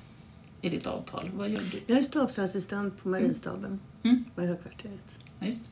i 0.62 0.70
ditt 0.70 0.88
avtal? 0.88 1.30
Vad 1.34 1.50
gör 1.50 1.62
du? 1.72 1.80
Jag 1.88 1.98
är 1.98 2.01
stabsassistent 2.04 3.04
på 3.04 3.10
marinstaben 3.10 3.80
Mm. 4.04 4.24
på 4.36 4.42
högkvarteret. 4.42 5.18
Ja, 5.39 5.48
just. 5.48 5.70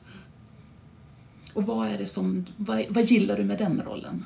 Och 1.54 1.66
vad 1.66 1.88
är 1.88 1.98
det 1.98 2.06
som, 2.06 2.46
vad, 2.58 2.86
vad 2.90 3.04
gillar 3.04 3.38
du 3.38 3.44
med 3.44 3.58
den 3.58 3.82
rollen? 3.86 4.26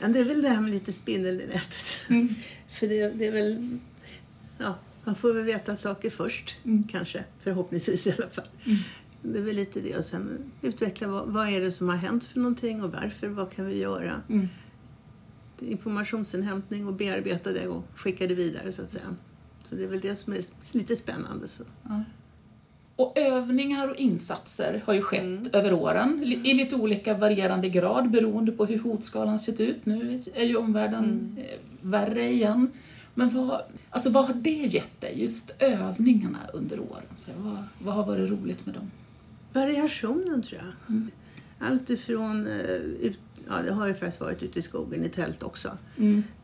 Ja, 0.00 0.08
det 0.08 0.18
är 0.18 0.24
väl 0.24 0.42
det 0.42 0.48
här 0.48 0.60
med 0.60 0.70
lite 0.70 0.92
spindel 0.92 1.40
i 1.40 1.46
nätet. 1.46 2.10
Mm. 2.10 2.28
För 2.68 2.88
det, 2.88 3.08
det 3.08 3.26
är 3.26 3.32
väl... 3.32 3.78
Ja, 4.58 4.74
man 5.04 5.14
får 5.14 5.32
väl 5.34 5.44
veta 5.44 5.76
saker 5.76 6.10
först, 6.10 6.56
Mm. 6.64 6.84
kanske. 6.84 7.24
Förhoppningsvis 7.40 8.06
i 8.06 8.12
alla 8.18 8.28
fall. 8.30 8.44
Det 9.22 9.38
är 9.38 9.42
väl 9.42 9.56
lite 9.56 9.80
det. 9.80 9.96
Och 9.96 10.04
sen 10.04 10.38
utveckla 10.62 11.08
vad, 11.08 11.28
vad 11.28 11.48
är 11.48 11.60
det 11.60 11.72
som 11.72 11.88
har 11.88 11.96
hänt 11.96 12.24
för 12.24 12.38
någonting 12.40 12.82
och 12.82 12.92
varför. 12.92 13.26
Vad 13.28 13.52
kan 13.52 13.66
vi 13.66 13.76
göra? 13.78 14.20
Mm. 15.60 15.72
Informationsinhämtning 15.72 16.86
och 16.86 16.94
bearbeta 16.94 17.52
det 17.52 17.68
och 17.68 17.84
skicka 17.94 18.26
det 18.26 18.34
vidare 18.34 18.72
så 18.72 18.82
att 18.82 18.90
säga. 18.90 19.16
Så 19.64 19.74
det 19.74 19.84
är 19.84 19.88
väl 19.88 20.00
det 20.00 20.16
som 20.16 20.32
är 20.32 20.40
lite 20.72 20.96
spännande. 20.96 21.48
Så. 21.48 21.64
Ja. 21.82 22.02
Och 22.96 23.18
övningar 23.18 23.88
och 23.90 23.96
insatser 23.96 24.82
har 24.86 24.94
ju 24.94 25.02
skett 25.02 25.54
över 25.54 25.72
åren 25.72 26.22
i 26.24 26.54
lite 26.54 26.76
olika 26.76 27.14
varierande 27.14 27.68
grad 27.68 28.10
beroende 28.10 28.52
på 28.52 28.66
hur 28.66 28.78
hotskalan 28.78 29.38
sett 29.38 29.60
ut. 29.60 29.86
Nu 29.86 30.20
är 30.34 30.44
ju 30.44 30.56
omvärlden 30.56 31.36
eh, 31.38 31.58
värre 31.80 32.30
igen. 32.30 32.70
Men 33.14 33.30
vad, 33.30 33.62
alltså 33.90 34.10
vad 34.10 34.26
har 34.26 34.34
det 34.34 34.50
gett 34.50 35.00
dig, 35.00 35.20
just 35.20 35.56
övningarna 35.58 36.38
under 36.52 36.80
åren? 36.80 37.06
Så 37.14 37.30
vad, 37.36 37.64
vad 37.78 37.94
har 37.94 38.06
varit 38.06 38.30
roligt 38.30 38.66
med 38.66 38.74
dem? 38.74 38.90
Variationen 39.52 40.42
tror 40.42 40.60
jag. 40.60 41.02
Allt 41.58 41.90
ifrån, 41.90 42.46
eh, 42.46 42.76
ut, 43.00 43.18
ja 43.48 43.62
det 43.64 43.72
har 43.72 43.86
ju 43.86 43.94
faktiskt 43.94 44.20
varit 44.20 44.42
ute 44.42 44.58
i 44.58 44.62
skogen 44.62 45.04
i 45.04 45.08
tält 45.08 45.42
också, 45.42 45.78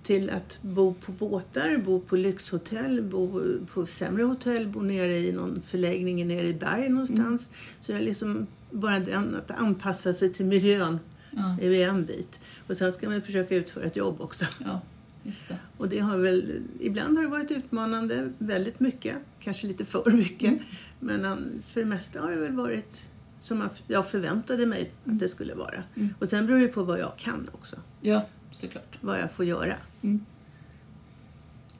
till 0.03 0.31
att 0.31 0.59
bo 0.63 0.95
på 0.95 1.13
båtar, 1.13 1.79
bo 1.85 2.01
på 2.01 2.17
lyxhotell, 2.17 3.03
bo 3.03 3.41
på 3.75 3.87
sämre 3.87 4.23
hotell, 4.23 4.69
bo 4.69 4.81
nere 4.81 5.19
i 5.19 5.33
någon 5.33 5.63
förläggning 5.67 6.29
nere 6.29 6.47
i 6.47 6.55
berg 6.55 6.89
någonstans. 6.89 7.51
Så 7.81 7.93
det 7.93 7.99
är 7.99 8.03
liksom 8.03 8.47
bara 8.71 8.99
den, 8.99 9.35
att 9.35 9.51
anpassa 9.51 10.15
sig 10.15 10.33
till 10.33 10.47
miljön 10.47 10.99
Ja. 11.33 11.57
är 11.61 11.71
ju 11.71 11.83
en 11.83 12.05
bit. 12.05 12.41
Och 12.67 12.77
sen 12.77 12.93
ska 12.93 13.09
man 13.11 13.23
försöka 13.23 13.55
utföra 13.57 13.85
ett 13.85 13.97
jobb 13.97 14.21
också. 14.21 14.45
Ja, 14.65 14.81
just 15.23 15.49
det. 15.49 15.57
Och 15.77 15.89
det 15.89 15.99
har 15.99 16.19
väl, 16.19 16.63
ibland 16.81 17.17
har 17.17 17.25
det 17.25 17.31
varit 17.31 17.51
utmanande, 17.51 18.33
väldigt 18.39 18.81
mycket, 18.81 19.17
kanske 19.41 19.67
lite 19.67 19.85
för 19.85 20.11
mycket. 20.11 20.59
Men 21.01 21.25
an- 21.25 21.63
för 21.67 21.81
det 21.81 21.87
mesta 21.87 22.21
har 22.21 22.31
det 22.31 22.37
väl 22.37 22.53
varit 22.53 23.07
som 23.41 23.69
jag 23.87 24.11
förväntade 24.11 24.67
mig 24.67 24.91
att 25.05 25.19
det 25.19 25.29
skulle 25.29 25.55
vara. 25.55 25.83
Och 26.19 26.29
sen 26.29 26.47
beror 26.47 26.61
det 26.61 26.69
på 26.69 26.83
vad 26.83 26.99
jag 27.01 27.17
kan 27.17 27.47
också. 27.53 27.77
Ja, 28.01 28.23
såklart. 28.51 28.99
vad 29.01 29.21
jag 29.21 29.33
får 29.33 29.45
göra. 29.45 29.75
Mm. 30.03 30.25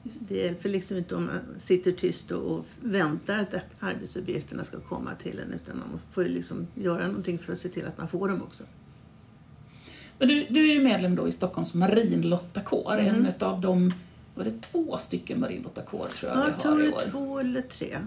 Just 0.03 0.19
det. 0.29 0.35
Det 0.35 0.41
hjälper 0.41 0.69
liksom 0.69 0.97
inte 0.97 1.15
om 1.15 1.25
man 1.25 1.39
sitter 1.57 1.91
tyst 1.91 2.31
och, 2.31 2.51
och 2.57 2.65
väntar 2.81 3.37
att 3.37 3.53
arbetsuppgifterna 3.79 4.63
ska 4.63 4.79
komma 4.79 5.11
till 5.23 5.39
en 5.39 5.53
utan 5.53 5.77
man 5.77 5.99
får 6.11 6.23
ju 6.23 6.29
liksom 6.29 6.67
göra 6.75 7.07
någonting 7.07 7.39
för 7.39 7.53
att 7.53 7.59
se 7.59 7.69
till 7.69 7.85
att 7.85 7.97
man 7.97 8.07
får 8.07 8.29
dem 8.29 8.41
också. 8.41 8.63
Men 10.19 10.27
du, 10.27 10.45
du 10.49 10.69
är 10.69 10.73
ju 10.73 10.83
medlem 10.83 11.15
då 11.15 11.27
i 11.27 11.31
Stockholms 11.31 11.73
marinlottakår, 11.73 12.97
Mm. 12.99 13.25
en 13.25 13.33
av 13.47 13.61
de, 13.61 13.91
var 14.35 14.43
det 14.43 14.61
två 14.61 14.97
stycken 14.97 15.39
marinlottakår 15.39 16.07
tror 16.07 16.31
jag 16.31 16.39
Ja, 16.39 16.43
vi 16.45 16.51
jag 16.51 16.59
tror 16.59 16.71
har 16.71 16.79
det 16.79 16.85
i 16.85 16.87
är 16.89 16.93
år. 16.95 17.01
två 17.11 17.39
eller 17.39 17.61
tre. 17.61 17.97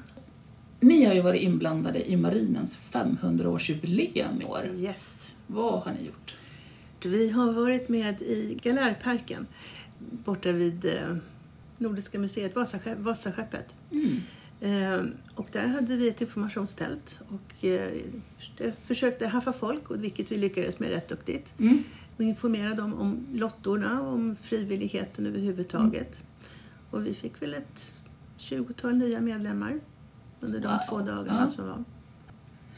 Ni 0.85 1.05
har 1.05 1.15
ju 1.15 1.21
varit 1.21 1.43
inblandade 1.43 2.11
i 2.11 2.17
marinens 2.17 2.79
500-årsjubileum 2.93 4.43
i 4.43 4.45
år. 4.45 4.71
Yes. 4.77 5.35
Vad 5.47 5.83
har 5.83 5.93
ni 5.93 6.07
gjort? 6.07 6.35
Vi 7.05 7.31
har 7.31 7.53
varit 7.53 7.89
med 7.89 8.23
i 8.23 8.59
Galärparken 8.63 9.47
borta 9.99 10.53
vid 10.53 10.85
eh, 10.85 11.17
Nordiska 11.79 12.19
museet, 12.19 12.57
Vasaskepp, 12.57 12.99
Vasaskeppet. 12.99 13.75
Mm. 13.91 14.21
Eh, 14.61 15.07
och 15.35 15.49
där 15.53 15.67
hade 15.67 15.97
vi 15.97 16.09
ett 16.09 16.21
informationstält 16.21 17.21
och 17.29 17.65
eh, 17.65 17.93
försökte 18.85 19.27
haffa 19.27 19.53
folk, 19.53 19.83
vilket 19.91 20.33
vi 20.33 20.37
lyckades 20.37 20.79
med 20.79 20.89
rätt 20.89 21.09
duktigt. 21.09 21.55
Mm. 21.59 21.79
Och 22.17 22.23
informera 22.23 22.75
dem 22.75 22.95
om 22.95 23.27
lottorna 23.33 24.03
och 24.03 24.13
om 24.13 24.37
frivilligheten 24.43 25.27
överhuvudtaget. 25.27 26.23
Och 26.91 27.07
vi 27.07 27.15
fick 27.15 27.43
väl 27.43 27.55
ett 27.55 27.93
20-tal 28.39 28.97
nya 28.97 29.21
medlemmar 29.21 29.81
under 30.45 30.61
de 30.61 30.69
Wow. 30.69 30.79
två 30.89 30.99
dagarna 30.99 31.41
Ja. 31.45 31.51
som 31.51 31.67
var. 31.69 31.85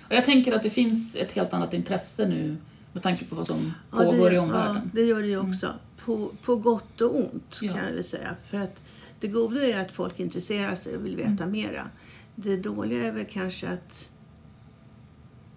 Och 0.08 0.12
jag 0.14 0.24
tänker 0.24 0.52
att 0.52 0.62
det 0.62 0.70
finns 0.70 1.16
ett 1.16 1.32
helt 1.32 1.52
annat 1.52 1.74
intresse 1.74 2.28
nu 2.28 2.56
med 2.92 3.02
tanke 3.02 3.24
på 3.24 3.34
vad 3.34 3.46
som 3.46 3.72
Ja, 3.92 3.96
pågår 3.98 4.30
det, 4.30 4.36
i 4.36 4.38
omvärlden. 4.38 4.74
Ja, 4.76 4.80
det 4.92 5.02
gör 5.02 5.22
det 5.22 5.28
ju 5.28 5.38
också. 5.38 5.74
På, 6.04 6.32
på 6.42 6.56
gott 6.56 7.00
och 7.00 7.16
ont 7.18 7.58
Ja. 7.62 7.72
kan 7.74 7.84
jag 7.84 7.92
väl 7.94 8.04
säga. 8.04 8.36
För 8.50 8.58
att 8.58 8.82
det 9.20 9.28
goda 9.28 9.66
är 9.66 9.80
att 9.80 9.92
folk 9.92 10.20
intresserar 10.20 10.74
sig 10.74 10.96
och 10.96 11.04
vill 11.06 11.16
veta 11.16 11.28
Mm. 11.44 11.50
mera. 11.50 11.90
Det 12.34 12.56
dåliga 12.56 13.04
är 13.06 13.12
väl 13.12 13.24
kanske 13.30 13.68
att 13.68 14.10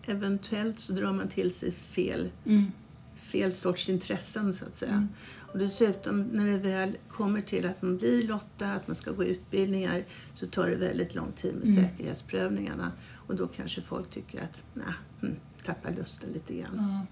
eventuellt 0.06 0.80
så 0.80 0.94
drar 0.94 1.14
man 1.14 1.28
till 1.28 1.52
sig 1.54 1.72
fel, 1.72 2.30
Mm. 2.46 2.72
fel 3.16 3.54
sorts 3.54 3.90
intressen 3.90 4.54
så 4.54 4.66
att 4.66 4.76
säga. 4.76 4.92
Mm. 4.92 5.08
Och 5.52 5.58
dessutom 5.60 6.22
när 6.22 6.48
det 6.48 6.58
väl 6.58 6.98
kommer 7.10 7.42
till 7.42 7.66
att 7.66 7.82
man 7.82 7.98
blir 7.98 8.28
lotta, 8.28 8.72
att 8.74 8.88
man 8.88 8.96
ska 8.96 9.12
gå 9.12 9.24
utbildningar 9.24 10.04
så 10.34 10.48
tar 10.48 10.68
det 10.70 10.76
väldigt 10.76 11.16
lång 11.16 11.32
tid 11.32 11.56
med 11.56 11.68
Mm. 11.68 11.84
säkerhetsprövningarna. 11.84 12.92
Och 13.28 13.36
då 13.36 13.48
kanske 13.48 13.82
folk 13.82 14.10
tycker 14.10 14.42
att, 14.44 14.64
nej, 14.74 14.86
hm, 15.22 15.36
tappar 15.66 15.92
lusten 15.92 16.30
lite 16.34 16.54
grann. 16.54 16.76
Ja. 16.78 17.06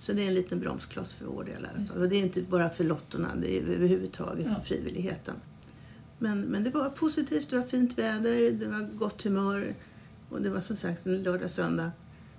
Så 0.00 0.12
det 0.12 0.22
är 0.22 0.28
en 0.28 0.34
liten 0.34 0.60
bromskloss 0.60 1.12
för 1.12 1.26
vår 1.26 1.44
del. 1.44 1.66
fall. 1.86 2.02
Och 2.02 2.08
det 2.08 2.16
är 2.16 2.20
inte 2.22 2.42
bara 2.42 2.70
för 2.70 2.84
lottorna, 2.84 3.28
det 3.40 3.58
är 3.58 3.62
överhuvudtaget 3.62 4.46
Ja. 4.48 4.54
för 4.54 4.62
frivilligheten. 4.62 5.34
Men, 6.18 6.40
men 6.40 6.64
det 6.64 6.70
var 6.70 6.90
positivt, 6.90 7.50
det 7.50 7.56
var 7.56 7.64
fint 7.66 7.98
väder, 7.98 8.50
det 8.52 8.66
var 8.66 8.80
gott 8.94 9.22
humör 9.22 9.74
och 10.30 10.42
det 10.42 10.50
var 10.50 10.60
som 10.60 10.76
sagt 10.76 11.06
en 11.06 11.22
lördag, 11.22 11.50
söndag. 11.50 11.90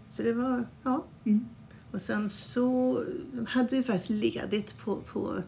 Så 0.10 0.24
det 0.24 0.34
var, 0.34 0.64
ja. 0.84 1.06
Mm. 1.26 1.46
Och 1.92 2.02
sen 2.02 2.30
så 2.30 3.04
hade 3.48 3.76
vi 3.76 3.84
faktiskt 3.84 4.10
ledigt 4.10 4.78
på, 4.78 4.96
på 4.96 5.44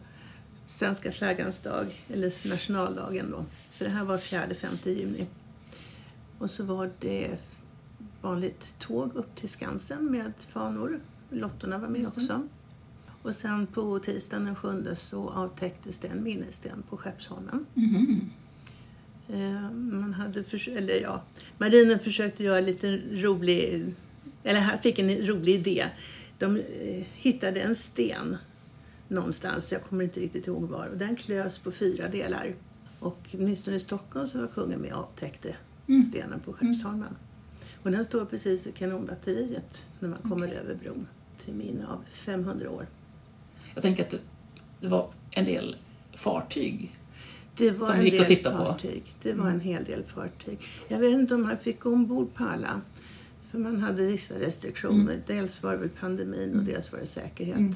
svenska 0.66 1.12
flaggans 1.12 1.58
dag, 1.58 1.86
eller 2.08 2.48
nationaldagen 2.48 3.30
då. 3.30 3.44
För 3.70 3.84
det 3.84 3.90
här 3.90 4.04
var 4.04 4.16
4-5 4.16 4.88
juni. 4.88 5.26
Och 6.38 6.50
så 6.50 6.64
var 6.64 6.90
det 7.00 7.38
vanligt 8.22 8.74
tåg 8.78 9.16
upp 9.16 9.36
till 9.36 9.48
Skansen 9.48 10.04
med 10.10 10.32
fanor. 10.48 11.00
Lottorna 11.30 11.78
var 11.78 11.88
med 11.88 12.06
också. 12.06 12.48
Och 13.22 13.34
sen 13.34 13.66
på 13.66 13.98
tisdagen 13.98 14.44
den 14.44 14.54
7 14.56 14.94
så 14.94 15.28
avtäcktes 15.28 15.98
det 15.98 16.08
en 16.08 16.22
minnessten 16.22 16.82
på 16.90 16.96
Skeppsholmen. 16.96 17.66
Eh, 19.28 19.70
Man 19.72 20.14
hade 20.14 20.44
eller 20.66 21.00
ja, 21.00 21.22
marinen 21.58 21.98
försökte 21.98 22.42
göra 22.44 22.60
lite 22.60 23.00
rolig, 23.10 23.94
eller 24.42 24.78
fick 24.78 24.98
en 24.98 25.26
rolig 25.26 25.54
idé. 25.54 25.84
De 26.42 26.56
eh, 26.56 27.04
hittade 27.14 27.60
en 27.60 27.74
sten 27.74 28.36
någonstans, 29.08 29.72
jag 29.72 29.82
kommer 29.82 30.04
inte 30.04 30.20
riktigt 30.20 30.46
ihåg 30.46 30.62
var, 30.62 30.86
och 30.86 30.96
den 30.96 31.16
klös 31.16 31.58
på 31.58 31.72
fyra 31.72 32.08
delar. 32.08 32.54
Och 32.98 33.18
åtminstone 33.34 33.76
i 33.76 33.80
Stockholm 33.80 34.28
så 34.28 34.40
var 34.40 34.46
kungen 34.46 34.80
med 34.80 34.92
och 34.92 34.98
avtäckte 34.98 35.56
Mm. 35.88 36.02
stenen 36.02 36.40
på 36.40 36.52
Skeppsholmen. 36.52 37.16
Och 37.82 37.90
den 37.90 38.04
står 38.04 38.24
precis 38.24 38.66
vid 38.66 38.74
kanonbatteriet 38.74 39.82
när 40.00 40.08
man 40.08 40.18
kommer 40.18 40.46
Okej. 40.46 40.58
över 40.58 40.74
bron 40.74 41.06
till 41.44 41.54
minne 41.54 41.86
av 41.86 41.98
500 42.10 42.70
år. 42.70 42.86
Jag 43.74 43.82
tänker 43.82 44.02
att 44.04 44.10
det- 44.80 44.88
var 44.88 45.10
en 45.30 45.44
del 45.44 45.76
fartyg. 46.14 46.96
Det 47.56 47.70
var 47.70 47.86
Som 47.88 47.96
en 47.96 48.04
gick 48.04 48.20
att 48.20 48.28
del 48.28 48.36
titta 48.36 48.50
på. 48.50 48.56
fartyg. 48.56 49.02
Det 49.22 49.32
var 49.32 49.42
Mm. 49.44 49.54
en 49.54 49.60
hel 49.60 49.84
del 49.84 50.04
fartyg. 50.04 50.58
Jag 50.88 50.98
vet 50.98 51.12
inte 51.12 51.34
om 51.34 51.42
man 51.42 51.56
fick 51.58 51.86
ombord 51.86 52.34
på 52.34 52.44
alla. 52.44 52.80
För 53.52 53.58
man 53.58 53.80
hade 53.80 54.06
vissa 54.06 54.40
restriktioner. 54.40 55.22
Dels 55.26 55.62
var 55.62 55.76
det 55.76 55.88
pandemin 55.88 56.48
och 56.50 56.54
Mm. 56.54 56.64
dels 56.64 56.92
var 56.92 56.98
det 56.98 57.06
säkerhet. 57.06 57.56
Mm. 57.56 57.74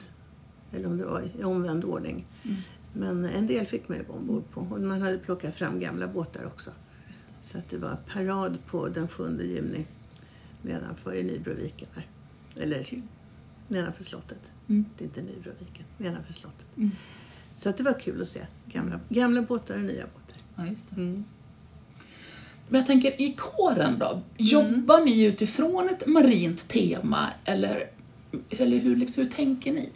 Eller 0.72 0.86
om 0.86 0.96
det 0.96 1.04
var 1.04 1.22
i 1.38 1.44
omvänd 1.44 1.84
ordning. 1.84 2.26
Mm. 2.42 2.56
Men 2.92 3.24
en 3.24 3.46
del 3.46 3.66
fick 3.66 3.88
man 3.88 3.98
ju 3.98 4.04
gå 4.04 4.12
ombord 4.12 4.50
på. 4.50 4.60
Och 4.60 4.80
man 4.80 5.02
hade 5.02 5.18
plockat 5.18 5.54
fram 5.54 5.80
gamla 5.80 6.08
båtar 6.08 6.46
också. 6.46 6.70
Så 7.42 7.58
att 7.58 7.68
det 7.68 7.78
var 7.78 7.96
parad 8.12 8.58
på 8.66 8.88
den 8.88 9.08
7 9.08 9.42
juni 9.42 9.86
nedanför 10.62 11.14
i 11.14 11.22
Nybroviken. 11.22 11.88
Här. 11.94 12.06
Eller 12.60 12.82
Kul. 12.82 13.02
nedanför 13.68 14.04
slottet. 14.04 14.52
Mm. 14.68 14.84
Det 14.98 15.04
är 15.04 15.06
inte 15.06 15.22
Nybroviken, 15.22 15.84
nedanför 15.98 16.32
slottet. 16.32 16.66
Mm. 16.76 16.90
Så 17.56 17.68
att 17.68 17.76
det 17.76 17.82
var 17.82 18.00
kul 18.00 18.22
att 18.22 18.28
se. 18.28 18.46
Gamla, 18.66 19.00
gamla 19.08 19.42
båtar 19.42 19.74
och 19.76 19.84
nya 19.84 20.04
båtar. 20.06 20.40
Ja, 20.56 20.66
just 20.66 20.90
det. 20.96 21.22
Mm. 22.68 22.72
Men 22.72 22.78
jag 22.80 22.86
tänker, 22.86 23.20
i 23.22 23.34
kåren 23.38 23.98
då? 23.98 24.22
Jobbar 24.36 25.04
ni 25.04 25.22
utifrån 25.24 25.88
ett 25.88 26.06
marint 26.06 26.68
tema 26.68 27.28
eller, 27.44 27.90
eller 28.50 28.78
hur, 28.78 28.96
liksom, 28.96 29.22
hur 29.22 29.30
tänker 29.30 29.72
ni? 29.72 29.90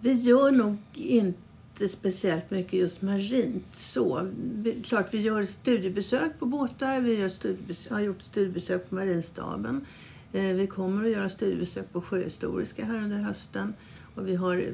Vi 0.00 0.12
gör 0.12 0.50
nog 0.50 0.76
inte 0.94 1.88
speciellt 1.88 2.50
mycket 2.50 2.72
just 2.72 3.02
marint 3.02 3.66
så. 3.72 4.30
Vi, 4.54 4.82
klart, 4.82 5.14
vi 5.14 5.18
gör 5.18 5.44
studiebesök 5.44 6.38
på 6.38 6.46
båtar, 6.46 7.00
vi 7.00 7.30
studiebesök, 7.30 7.92
har 7.92 8.00
gjort 8.00 8.22
studiebesök 8.22 8.88
på 8.88 8.94
Marinstaben. 8.94 9.86
Eh, 10.32 10.42
vi 10.42 10.66
kommer 10.66 11.04
att 11.04 11.10
göra 11.10 11.28
studiebesök 11.30 11.92
på 11.92 12.00
Sjöhistoriska 12.00 12.84
här 12.84 12.96
under 12.96 13.18
hösten. 13.18 13.74
Och 14.14 14.28
vi 14.28 14.34
har 14.34 14.64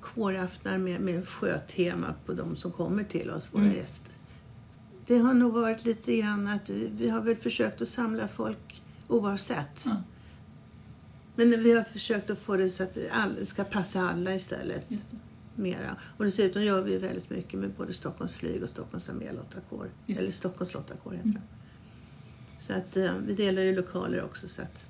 kåraftnar 0.00 0.78
med, 0.78 1.00
med 1.00 1.28
sjötema 1.28 2.14
på 2.26 2.32
de 2.32 2.56
som 2.56 2.72
kommer 2.72 3.04
till 3.04 3.30
oss, 3.30 3.48
våra 3.52 3.62
Mm. 3.62 3.76
gäster. 3.76 4.13
Det 5.06 5.18
har 5.18 5.34
nog 5.34 5.52
varit 5.52 5.84
lite 5.84 6.16
grann 6.16 6.46
att 6.48 6.70
vi, 6.70 7.08
har 7.08 7.20
väl 7.20 7.36
försökt 7.36 7.82
att 7.82 7.88
samla 7.88 8.28
folk 8.28 8.82
oavsett. 9.08 9.82
Ja. 9.86 9.96
Men 11.36 11.50
vi 11.62 11.72
har 11.76 11.84
försökt 11.84 12.30
att 12.30 12.38
få 12.38 12.56
det 12.56 12.70
så 12.70 12.82
att 12.82 12.94
det 12.94 13.46
ska 13.46 13.64
passa 13.64 14.00
alla 14.10 14.34
istället. 14.34 14.90
Just 14.90 15.10
det. 15.10 15.16
Mera. 15.62 15.96
Och 16.16 16.24
dessutom 16.24 16.62
gör 16.62 16.82
vi 16.82 16.98
väldigt 16.98 17.30
mycket 17.30 17.60
med 17.60 17.70
både 17.70 17.92
Stockholms 17.92 18.34
flyg 18.34 18.62
och 18.62 18.68
Stockholms 18.68 19.08
armélottakår. 19.08 19.90
Eller. 20.06 20.30
Stockholms 20.32 20.74
lottakår 20.74 21.12
heter 21.12 21.28
Mm. 21.28 21.42
Så 22.58 22.72
att 22.72 22.96
eh, 22.96 23.12
vi 23.26 23.34
delar 23.34 23.62
ju 23.62 23.76
lokaler 23.76 24.24
också 24.24 24.48
så 24.48 24.62
att 24.62 24.88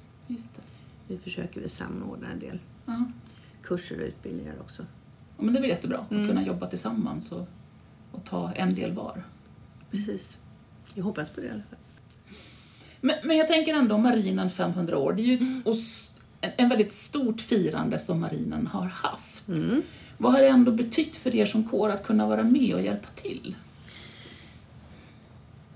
vi 1.09 1.19
försöker 1.19 1.61
vi 1.61 1.69
samordna 1.69 2.29
en 2.33 2.39
del 2.41 2.59
Ja. 2.87 3.05
kurser 3.63 3.97
och 4.01 4.07
utbildningar 4.07 4.55
också. 4.61 4.83
Ja, 5.37 5.43
men 5.45 5.53
det 5.55 5.59
är 5.59 5.61
väl 5.61 5.71
jättebra 5.71 6.07
Mm. 6.11 6.23
att 6.23 6.29
kunna 6.29 6.47
jobba 6.47 6.67
tillsammans 6.67 7.33
och, 7.33 7.49
och 8.13 8.25
ta 8.25 8.53
en 8.53 8.75
del 8.75 8.93
var. 8.93 9.25
Precis. 9.95 10.37
Jag 10.95 11.05
hoppas 11.05 11.31
på 11.31 11.41
det 11.41 11.47
i 11.47 11.51
alla 11.51 11.63
fall. 11.71 11.79
Men, 13.01 13.17
men 13.25 13.37
jag 13.37 13.49
tänker 13.49 13.75
ändå 13.75 13.99
marinen 13.99 14.51
500 14.51 14.99
år, 14.99 15.13
det 15.13 15.23
är 15.23 15.25
ju 15.25 15.63
och 15.65 15.75
s- 15.75 16.13
en, 16.41 16.51
en 16.57 16.69
väldigt 16.69 16.93
stort 16.93 17.41
firande 17.41 17.99
som 17.99 18.21
marinen 18.21 18.67
har 18.67 18.87
haft. 18.87 19.49
Mm. 19.49 19.83
Vad 20.19 20.33
har 20.33 20.41
det 20.41 20.49
ändå 20.49 20.73
betytt 20.73 21.17
för 21.17 21.35
er 21.35 21.47
som 21.47 21.69
kår 21.69 21.91
att 21.91 22.07
kunna 22.07 22.27
vara 22.27 22.43
med 22.43 22.75
och 22.75 22.83
hjälpa 22.83 23.09
till? 23.15 23.57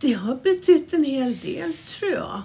Det 0.01 0.13
har 0.13 0.37
betytt 0.37 0.93
en 0.93 1.05
hel 1.05 1.39
del 1.39 1.73
tror 1.73 2.11
jag. 2.13 2.43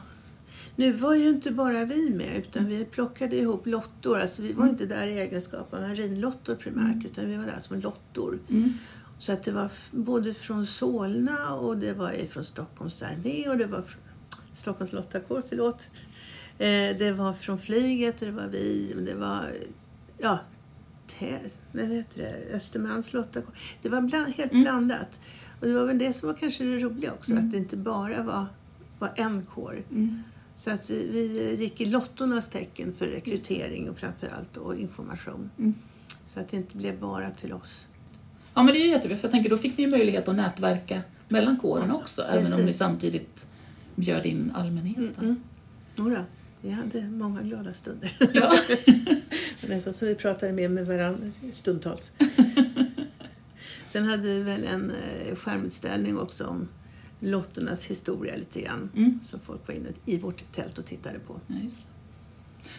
Nu 0.75 0.91
var 0.93 1.15
ju 1.15 1.29
inte 1.29 1.51
bara 1.51 1.85
vi 1.85 2.09
med 2.09 2.35
utan 2.37 2.65
vi 2.65 2.85
plockade 2.85 3.35
ihop 3.35 3.67
lottor. 3.67 4.19
Alltså 4.19 4.41
vi 4.41 4.53
var 4.53 4.67
inte 4.67 4.85
där 4.85 5.07
i 5.07 5.19
egenskap 5.19 5.73
av 5.73 5.81
marinlottor 5.81 6.55
primärt 6.55 7.05
utan 7.05 7.29
vi 7.29 7.35
var 7.35 7.45
där 7.45 7.59
som 7.61 7.79
lottor. 7.79 8.39
Mm. 8.49 8.73
Så 9.19 9.31
att 9.31 9.43
det 9.43 9.51
var 9.51 9.71
både 9.91 10.33
från 10.33 10.65
Solna 10.65 11.53
och 11.53 11.77
det 11.77 11.93
var 11.93 12.11
från 12.29 12.45
Stockholms 12.45 13.01
armé 13.01 13.49
och 13.49 13.57
det 13.57 13.65
var 13.65 13.81
från 13.81 14.01
Stockholms 14.53 14.93
lottakår, 14.93 15.43
förlåt. 15.49 15.87
Eh, 16.57 16.97
det 16.97 17.15
var 17.17 17.33
från 17.33 17.59
flyget 17.59 18.21
och 18.21 18.25
det 18.27 18.31
var 18.33 18.47
vi 18.47 18.93
och 18.97 19.01
det 19.01 19.13
var 19.15 19.51
ja, 20.17 20.39
te, 21.07 21.39
nej, 21.71 21.87
vad 21.87 21.97
heter 21.97 22.21
det, 22.21 22.55
Östermalms 22.55 23.13
lottakår. 23.13 23.55
Det 23.81 23.89
var 23.89 24.01
bland, 24.01 24.27
helt 24.33 24.51
Mm. 24.51 24.63
blandat. 24.63 25.21
Och 25.61 25.67
det 25.67 25.73
var 25.73 25.85
väl 25.85 25.97
det 25.97 26.13
som 26.13 26.27
var 26.27 26.35
kanske 26.35 26.63
det 26.63 26.79
roliga 26.79 27.11
också, 27.13 27.31
Mm. 27.31 27.45
att 27.45 27.51
det 27.51 27.57
inte 27.57 27.77
bara 27.77 28.23
var, 28.23 28.45
var 28.99 29.11
en 29.15 29.45
kår. 29.45 29.83
Mm. 29.91 30.23
Så 30.55 30.71
att 30.71 30.89
vi, 30.89 31.07
vi 31.11 31.55
gick 31.55 31.81
i 31.81 31.85
lottornas 31.85 32.49
tecken 32.49 32.93
för 32.97 33.05
rekrytering 33.07 33.89
och 33.89 33.97
framförallt 33.97 34.53
då 34.53 34.75
information. 34.75 35.49
Mm. 35.57 35.73
Så 36.27 36.39
att 36.39 36.49
det 36.49 36.57
inte 36.57 36.77
blev 36.77 36.99
bara 36.99 37.31
till 37.31 37.53
oss. 37.53 37.87
Ja 38.53 38.63
men 38.63 38.73
det 38.73 38.79
är 38.79 38.87
jättebra, 38.87 39.17
för 39.17 39.23
jag 39.23 39.31
tänker 39.31 39.49
då 39.49 39.57
fick 39.57 39.77
ni 39.77 39.83
ju 39.83 39.89
möjlighet 39.89 40.27
att 40.27 40.35
nätverka 40.35 41.01
mellan 41.27 41.57
kårerna 41.57 41.95
också, 41.95 42.21
även 42.21 42.53
om 42.53 42.65
ni 42.65 42.73
samtidigt 42.73 43.47
bjöd 43.95 44.25
in 44.25 44.51
allmänheten. 44.55 45.13
Mm. 45.19 45.43
Jodå, 45.95 46.25
vi 46.61 46.69
hade 46.69 47.01
många 47.01 47.41
glada 47.41 47.73
stunder. 47.73 48.17
Ja. 48.33 48.53
Nästan 49.67 49.93
så 49.93 50.05
vi 50.05 50.15
pratade 50.15 50.53
mer 50.53 50.69
med 50.69 50.87
varandra 50.87 51.31
stundtals. 51.51 52.11
Sen 53.87 54.05
hade 54.05 54.23
vi 54.23 54.41
väl 54.41 54.63
en 54.63 54.91
eh, 54.91 55.35
skärmutställning 55.35 56.19
också 56.19 56.45
om 56.45 56.67
lottornas 57.19 57.85
historia 57.85 58.35
lite 58.35 58.61
grann. 58.61 58.89
Mm. 58.95 59.19
Som 59.23 59.39
folk 59.39 59.67
var 59.67 59.75
inne 59.75 59.89
i 60.05 60.17
vårt 60.17 60.43
tält 60.53 60.77
och 60.77 60.85
tittade 60.85 61.19
på. 61.19 61.39
Ja. 61.47 61.55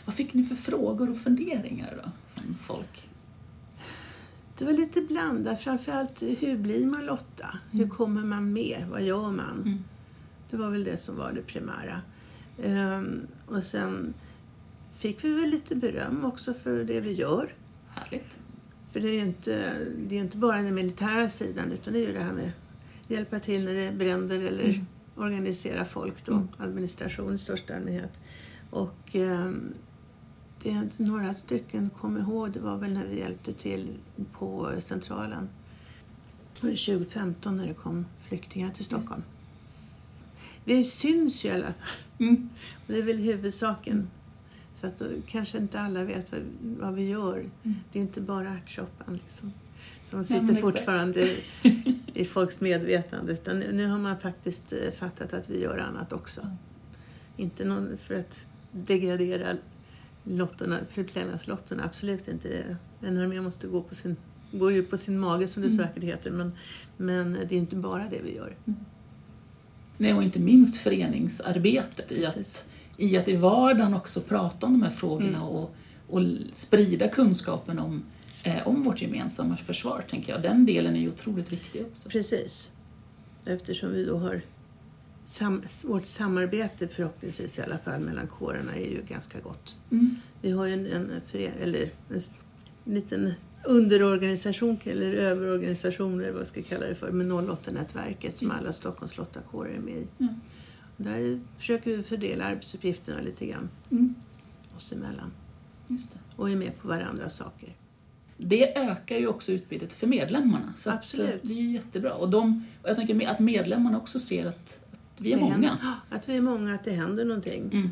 Vad 0.04 0.14
fick 0.14 0.34
ni 0.34 0.44
för 0.44 0.54
frågor 0.54 1.10
och 1.10 1.18
funderingar 1.18 2.02
då 2.04 2.10
från 2.42 2.54
folk? 2.54 3.08
Det 4.58 4.64
var 4.64 4.72
lite 4.72 5.00
blandat. 5.00 5.60
Framförallt 5.62 6.22
hur 6.22 6.56
blir 6.58 6.86
man 6.86 7.06
Lotta? 7.06 7.58
Hur 7.70 7.88
kommer 7.88 8.24
man 8.24 8.52
med? 8.52 8.84
Vad 8.90 9.02
gör 9.02 9.30
man? 9.30 9.62
Mm. 9.64 9.84
Det 10.50 10.56
var 10.56 10.70
väl 10.70 10.84
det 10.84 10.96
som 10.96 11.16
var 11.16 11.32
det 11.32 11.42
primära. 11.42 12.00
Ehm, 12.62 13.20
och 13.46 13.62
sen 13.64 14.14
fick 14.98 15.24
vi 15.24 15.30
väl 15.34 15.50
lite 15.50 15.76
beröm 15.76 16.24
också 16.24 16.54
för 16.54 16.84
det 16.84 17.00
vi 17.00 17.12
gör. 17.12 17.54
Härligt. 17.88 18.38
För 18.92 19.00
det 19.00 19.08
är 19.08 19.12
ju 19.12 19.20
inte, 19.24 19.72
det 20.08 20.16
är 20.16 20.20
inte 20.20 20.36
bara 20.36 20.56
den 20.62 20.74
militära 20.74 21.28
sidan 21.28 21.72
utan 21.72 21.92
det 21.92 21.98
är 21.98 22.06
ju 22.06 22.12
det 22.12 22.20
här 22.22 22.32
med 22.32 22.50
att 23.04 23.10
hjälpa 23.10 23.40
till 23.40 23.64
när 23.64 23.74
det 23.74 23.92
bränder 23.92 24.38
eller 24.40 24.64
Mm. 24.64 24.86
organisera 25.16 25.84
folk 25.84 26.24
då, 26.24 26.32
Mm. 26.32 26.48
administration 26.58 27.34
i 27.34 27.38
största 27.38 27.76
allmänhet. 27.76 28.12
Och 28.70 29.16
ehm, 29.16 29.74
det 30.64 30.98
några 30.98 31.34
stycken 31.34 31.90
kom 31.90 32.18
ihåg, 32.18 32.52
det 32.52 32.60
var 32.60 32.76
väl 32.76 32.92
när 32.92 33.04
vi 33.04 33.18
hjälpte 33.18 33.52
till 33.52 33.88
på 34.32 34.72
centralen. 34.80 35.48
Det 36.60 36.66
var 36.66 36.96
2015 36.96 37.56
när 37.56 37.66
det 37.66 37.74
kom 37.74 38.06
flyktingar 38.28 38.70
till 38.70 38.84
Stockholm. 38.84 39.22
Vi 40.64 40.84
syns 40.84 41.44
ju 41.44 41.48
i 41.48 41.52
alla 41.52 41.64
fall. 41.64 41.74
Mm. 42.18 42.48
Och 42.86 42.92
Det 42.92 42.98
är 42.98 43.02
väl 43.02 43.16
huvudsaken. 43.16 44.10
Så 44.80 44.86
att 44.86 44.98
då 44.98 45.06
kanske 45.26 45.58
inte 45.58 45.80
alla 45.80 46.04
vet 46.04 46.32
vad, 46.32 46.40
vad 46.80 46.94
vi 46.94 47.08
gör. 47.08 47.38
Mm. 47.38 47.76
Det 47.92 47.98
är 47.98 48.02
inte 48.02 48.20
bara 48.20 48.48
ärtsoppan 48.48 49.20
liksom, 49.24 49.52
som 50.10 50.24
sitter 50.24 50.44
exakt. 50.44 50.60
fortfarande 50.60 51.36
i 52.14 52.24
folks 52.24 52.60
medvetande. 52.60 53.32
Utan 53.32 53.58
nu, 53.58 53.72
nu 53.72 53.86
har 53.86 53.98
man 53.98 54.20
faktiskt 54.20 54.72
eh, 54.72 54.90
fattat 54.90 55.32
att 55.32 55.50
vi 55.50 55.60
gör 55.60 55.78
annat 55.78 56.12
också. 56.12 56.40
Ja. 56.40 56.48
Inte 57.36 57.64
någon 57.64 57.98
för 57.98 58.14
att 58.14 58.44
degradera 58.72 59.56
lottorna, 60.24 60.78
förplägnadslottorna, 60.90 61.84
absolut 61.84 62.28
inte. 62.28 62.48
det. 62.48 62.76
En 63.06 63.18
armé 63.18 63.40
måste 63.40 63.66
gå 63.66 63.82
på 63.82 63.94
sin, 63.94 64.16
går 64.52 64.72
ju 64.72 64.82
på 64.82 64.98
sin 64.98 65.18
mage 65.18 65.48
som 65.48 65.62
det 65.62 65.68
Mm. 65.68 65.86
säkert 65.86 66.02
heter. 66.04 66.30
Men, 66.30 66.52
men 66.96 67.32
det 67.48 67.54
är 67.54 67.58
inte 67.58 67.76
bara 67.76 68.02
det 68.10 68.20
vi 68.24 68.36
gör. 68.36 68.56
Nej, 69.98 70.14
och 70.14 70.22
inte 70.22 70.38
minst 70.40 70.76
föreningsarbetet 70.76 72.12
i 72.12 72.26
att, 72.26 72.68
i 72.96 73.16
att 73.16 73.28
i 73.28 73.36
vardagen 73.36 73.94
också 73.94 74.20
prata 74.20 74.66
om 74.66 74.72
de 74.72 74.82
här 74.82 74.90
frågorna 74.90 75.28
Mm. 75.38 75.42
och, 75.42 75.74
och 76.08 76.22
sprida 76.52 77.08
kunskapen 77.08 77.78
om, 77.78 78.02
eh, 78.42 78.68
om 78.68 78.82
vårt 78.84 79.02
gemensamma 79.02 79.56
försvar, 79.56 80.04
tänker 80.10 80.32
jag. 80.32 80.42
Den 80.42 80.66
delen 80.66 80.96
är 80.96 81.00
ju 81.00 81.08
otroligt 81.08 81.52
viktig 81.52 81.82
också. 81.90 82.08
Precis. 82.08 82.70
Eftersom 83.46 83.92
vi 83.92 84.04
då 84.04 84.18
har 84.18 84.42
sam, 85.24 85.62
vårt 85.84 86.04
samarbete 86.04 86.88
förhoppningsvis 86.88 87.58
i 87.58 87.62
alla 87.62 87.78
fall 87.78 88.00
mellan 88.00 88.26
kårerna 88.26 88.74
är 88.76 88.90
ju 88.90 89.02
ganska 89.08 89.40
gott. 89.40 89.78
Mm. 89.90 90.16
Vi 90.42 90.50
har 90.50 90.66
ju 90.66 90.72
en, 90.72 90.86
en, 90.86 91.10
eller 91.62 91.90
en, 92.10 92.16
s- 92.16 92.38
liten 92.84 93.32
underorganisation 93.64 94.76
eller 94.84 95.14
överorganisation 95.14 96.20
eller 96.20 96.30
vad 96.32 96.40
jag 96.40 96.46
ska 96.46 96.62
kalla 96.62 96.86
det 96.86 96.94
för 96.94 97.10
med 97.12 97.26
08-nätverket 97.32 98.36
som 98.38 98.50
alla 98.50 98.72
Stockholms 98.72 99.16
lottakårer 99.16 99.74
är 99.74 99.78
med 99.80 99.94
i. 99.96 100.06
Ja. 100.18 100.28
Där 100.96 101.40
försöker 101.58 101.96
vi 101.96 102.02
fördela 102.02 102.44
arbetsuppgifterna 102.44 103.20
lite 103.20 103.46
grann 103.46 103.68
Mm. 103.90 104.14
oss 104.76 104.92
emellan 104.92 105.30
och 106.36 106.50
är 106.50 106.56
med 106.56 106.78
på 106.78 106.88
varandras 106.88 107.36
saker. 107.36 107.76
Det 108.38 108.76
ökar 108.78 109.16
ju 109.16 109.26
också 109.26 109.52
utbytet 109.52 109.92
för 109.92 110.06
medlemmarna. 110.06 110.72
Så 110.76 110.90
Absolut. 110.90 111.28
eh, 111.30 111.36
det 111.42 111.52
är 111.52 111.62
jättebra. 111.62 112.12
Och, 112.14 112.30
de, 112.30 112.64
jag 112.82 112.96
tänker 112.96 113.28
att 113.28 113.40
medlemmarna 113.40 113.98
också 113.98 114.20
ser 114.20 114.46
att 114.46 114.83
vi 115.18 115.32
är 115.32 115.36
många. 115.36 115.52
händer- 115.52 115.76
Att 116.10 116.28
vi 116.28 116.36
är 116.36 116.40
många, 116.40 116.74
att 116.74 116.84
det 116.84 116.90
händer 116.92 117.24
någonting. 117.24 117.70
Mm. 117.72 117.90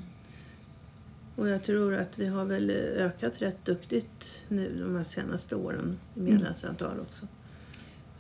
Och 1.37 1.49
jag 1.49 1.63
tror 1.65 1.95
att 1.95 2.19
vi 2.19 2.27
har 2.27 2.45
väl 2.45 2.71
ökat 2.97 3.43
rätt 3.43 3.65
duktigt 3.65 4.41
nu 4.49 4.79
de 4.81 4.97
här 4.97 5.05
senaste 5.05 5.57
åren 5.57 5.99
i 6.15 6.21
medlemsantal 6.21 7.01
också. 7.01 7.27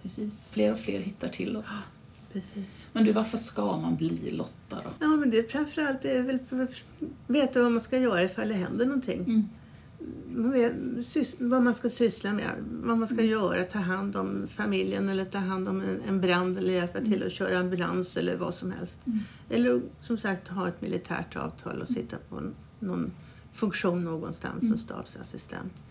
Precis. 0.02 0.46
Fler 0.50 0.72
och 0.72 0.78
fler 0.78 0.98
hittar 1.00 1.28
till 1.28 1.56
oss. 1.56 1.66
Precis. 2.32 2.86
Men 2.92 3.04
du, 3.04 3.12
varför 3.12 3.38
ska 3.38 3.76
man 3.76 3.96
bli 3.96 4.30
Lotta 4.30 4.76
då? 4.84 4.90
Ja, 5.00 5.06
men 5.06 5.30
det 5.30 5.38
är 5.38 5.42
framförallt 5.48 6.02
det 6.02 6.10
är 6.16 6.22
väl 6.22 6.38
för 6.48 6.62
att 6.62 6.70
veta 7.26 7.62
vad 7.62 7.72
man 7.72 7.80
ska 7.80 7.98
göra 7.98 8.22
ifall 8.22 8.48
det 8.48 8.54
händer 8.54 8.86
någonting. 8.86 9.20
Mm. 9.20 9.48
Vad 11.38 11.62
man 11.62 11.74
ska 11.74 11.88
syssla 11.90 12.32
med, 12.32 12.50
vad 12.82 12.98
man 12.98 13.08
ska 13.08 13.18
Mm. 13.18 13.30
göra, 13.30 13.62
ta 13.64 13.78
hand 13.78 14.16
om 14.16 14.48
familjen 14.56 15.08
eller 15.08 15.24
ta 15.24 15.38
hand 15.38 15.68
om 15.68 15.80
en, 15.80 16.00
en 16.08 16.20
brand 16.20 16.58
eller 16.58 16.72
hjälpa 16.72 17.00
till 17.00 17.26
att 17.26 17.32
köra 17.32 17.58
ambulans 17.58 18.16
eller 18.16 18.36
vad 18.36 18.54
som 18.54 18.72
helst. 18.72 19.06
Mm. 19.06 19.18
Eller 19.50 19.82
som 20.00 20.18
sagt 20.18 20.48
ha 20.48 20.68
ett 20.68 20.80
militärt 20.80 21.36
avtal 21.36 21.80
och 21.80 21.88
sitta 21.88 22.16
på 22.28 22.42
någon 22.80 23.12
funktion 23.52 24.04
någonstans 24.04 24.68
som 24.68 24.78
stabsassistent. 24.78 25.84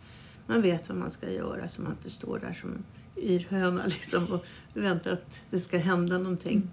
Man 0.48 0.62
vet 0.62 0.90
vad 0.90 0.98
man 0.98 1.12
ska 1.12 1.32
göra 1.32 1.68
så 1.70 1.82
man 1.82 1.92
inte 1.92 2.10
står 2.10 2.40
där 2.40 2.54
som 2.54 2.70
yrhöna 3.18 3.86
liksom 3.88 4.28
och 4.28 4.46
väntar 4.74 5.12
att 5.12 5.36
det 5.50 5.60
ska 5.60 5.78
hända 5.78 6.18
någonting. 6.18 6.70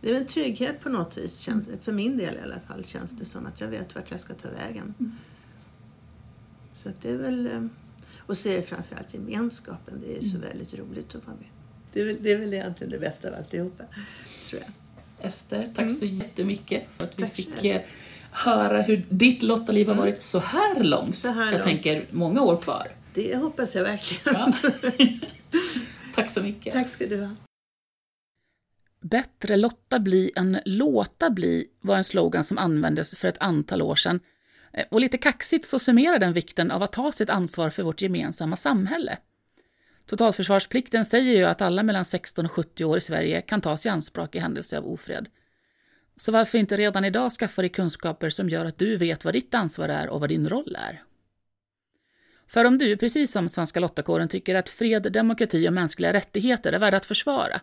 Det 0.00 0.10
är 0.10 0.14
en 0.20 0.26
trygghet 0.26 0.80
på 0.80 0.88
något 0.88 1.18
vis, 1.18 1.38
känns, 1.38 1.64
för 1.82 1.92
min 1.92 2.18
del 2.18 2.34
i 2.36 2.40
alla 2.40 2.60
fall, 2.60 2.84
känns 2.84 3.10
det 3.10 3.24
som 3.24 3.46
att 3.46 3.60
jag 3.60 3.68
vet 3.68 3.94
vart 3.94 4.10
jag 4.10 4.20
ska 4.20 4.34
ta 4.34 4.48
vägen. 4.50 4.94
Så 6.86 6.90
att 6.90 7.02
det 7.02 7.10
är 7.10 7.16
väl... 7.16 7.46
eh, 7.46 7.62
Och 8.18 8.36
så 8.38 8.48
är 8.48 8.56
det 8.56 8.62
framförallt 8.62 9.14
gemenskapen, 9.14 10.02
det 10.06 10.16
är 10.16 10.20
så 10.22 10.38
väldigt 10.38 10.74
roligt 10.74 11.14
att 11.14 11.26
vara 11.26 11.36
med. 11.36 11.46
Det 11.92 12.00
är, 12.00 12.04
väl, 12.04 12.16
det 12.20 12.32
är 12.32 12.38
väl 12.38 12.54
egentligen 12.54 12.90
det 12.90 12.98
bästa 12.98 13.28
av 13.28 13.34
alltihopa, 13.34 13.84
tror 14.48 14.62
jag. 14.62 14.70
Ester, 15.26 15.72
tack 15.74 15.90
så 15.92 16.04
jättemycket 16.04 16.84
för 16.90 17.04
att 17.04 17.18
vi 17.18 17.22
Mm. 17.22 17.28
Tack 17.28 17.36
fick 17.36 17.54
själv. 17.54 17.66
eh, 17.76 17.82
höra 18.30 18.82
hur 18.82 19.06
ditt 19.10 19.42
Lottaliv 19.42 19.88
har 19.88 19.94
varit 19.94 20.22
så 20.22 20.38
här 20.38 20.84
långt. 20.84 21.16
Så 21.16 21.28
här 21.28 21.44
jag 21.44 21.52
långt. 21.52 21.64
tänker 21.64 22.06
många 22.10 22.42
år 22.42 22.56
kvar. 22.56 22.88
Det 23.14 23.36
hoppas 23.36 23.74
jag 23.74 23.82
verkligen. 23.82 24.38
Ja. 24.40 24.52
tack 26.14 26.30
så 26.30 26.42
mycket. 26.42 26.72
Tack 26.72 26.88
ska 26.90 27.06
du 27.06 27.20
ha. 27.20 27.30
Bättre 29.00 29.56
lotta 29.56 29.98
bli 29.98 30.30
än 30.36 30.58
låta 30.64 31.30
bli 31.30 31.66
var 31.80 31.96
en 31.96 32.04
slogan 32.04 32.44
som 32.44 32.58
användes 32.58 33.14
för 33.14 33.28
ett 33.28 33.38
antal 33.40 33.82
år 33.82 33.94
sedan. 33.96 34.20
Eh, 34.76 34.84
och 34.90 35.00
lite 35.00 35.18
kaxigt 35.18 35.64
så 35.64 35.78
summerar 35.78 36.18
den 36.18 36.32
vikten 36.32 36.70
av 36.70 36.82
att 36.82 36.92
ta 36.92 37.12
sitt 37.12 37.30
ansvar 37.30 37.70
för 37.70 37.82
vårt 37.82 38.02
gemensamma 38.02 38.56
samhälle. 38.56 39.18
Totalförsvarsplikten 40.06 41.04
säger 41.04 41.36
ju 41.36 41.44
att 41.44 41.62
alla 41.62 41.82
mellan 41.82 42.04
16 42.04 42.44
och 42.44 42.52
70 42.52 42.84
år 42.84 42.98
i 42.98 43.00
Sverige 43.00 43.42
kan 43.42 43.60
tas 43.60 43.86
i 43.86 43.88
anspråk 43.88 44.34
i 44.34 44.38
händelse 44.38 44.78
av 44.78 44.86
ofred. 44.86 45.28
Så 46.16 46.32
varför 46.32 46.58
inte 46.58 46.76
redan 46.76 47.04
idag 47.04 47.32
skaffa 47.32 47.62
dig 47.62 47.68
kunskaper 47.68 48.30
som 48.30 48.48
gör 48.48 48.64
att 48.64 48.78
du 48.78 48.96
vet 48.96 49.24
vad 49.24 49.34
ditt 49.34 49.54
ansvar 49.54 49.88
är 49.88 50.08
och 50.08 50.20
vad 50.20 50.28
din 50.28 50.48
roll 50.48 50.76
är? 50.78 51.02
För 52.48 52.64
om 52.64 52.78
du, 52.78 52.96
precis 52.96 53.32
som 53.32 53.48
Svenska 53.48 53.80
Lottakåren, 53.80 54.28
tycker 54.28 54.54
att 54.54 54.68
fred, 54.68 55.12
demokrati 55.12 55.68
och 55.68 55.72
mänskliga 55.72 56.12
rättigheter 56.12 56.72
är 56.72 56.78
värda 56.78 56.96
att 56.96 57.06
försvara 57.06 57.60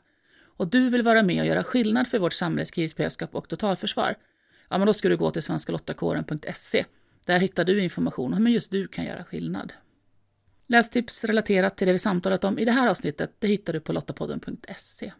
och 0.57 0.67
du 0.67 0.89
vill 0.89 1.01
vara 1.01 1.23
med 1.23 1.41
och 1.41 1.47
göra 1.47 1.63
skillnad 1.63 2.07
för 2.07 2.19
vårt 2.19 2.33
samhälles 2.33 2.71
krisberedskap 2.71 3.35
och 3.35 3.49
totalförsvar, 3.49 4.15
ja 4.69 4.77
men 4.77 4.87
då 4.87 4.93
ska 4.93 5.09
du 5.09 5.17
gå 5.17 5.31
till 5.31 5.41
svenskalottakåren.se. 5.41 6.85
Där 7.25 7.39
hittar 7.39 7.65
du 7.65 7.83
information 7.83 8.33
om 8.33 8.45
hur 8.45 8.53
just 8.53 8.71
du 8.71 8.87
kan 8.87 9.05
göra 9.05 9.23
skillnad. 9.23 9.73
Lästips 10.67 11.23
relaterat 11.23 11.77
till 11.77 11.87
det 11.87 11.93
vi 11.93 11.99
samtalat 11.99 12.43
om 12.43 12.59
i 12.59 12.65
det 12.65 12.71
här 12.71 12.87
avsnittet 12.87 13.35
det 13.39 13.47
hittar 13.47 13.73
du 13.73 13.79
på 13.79 13.93
lottapodden.se. 13.93 15.13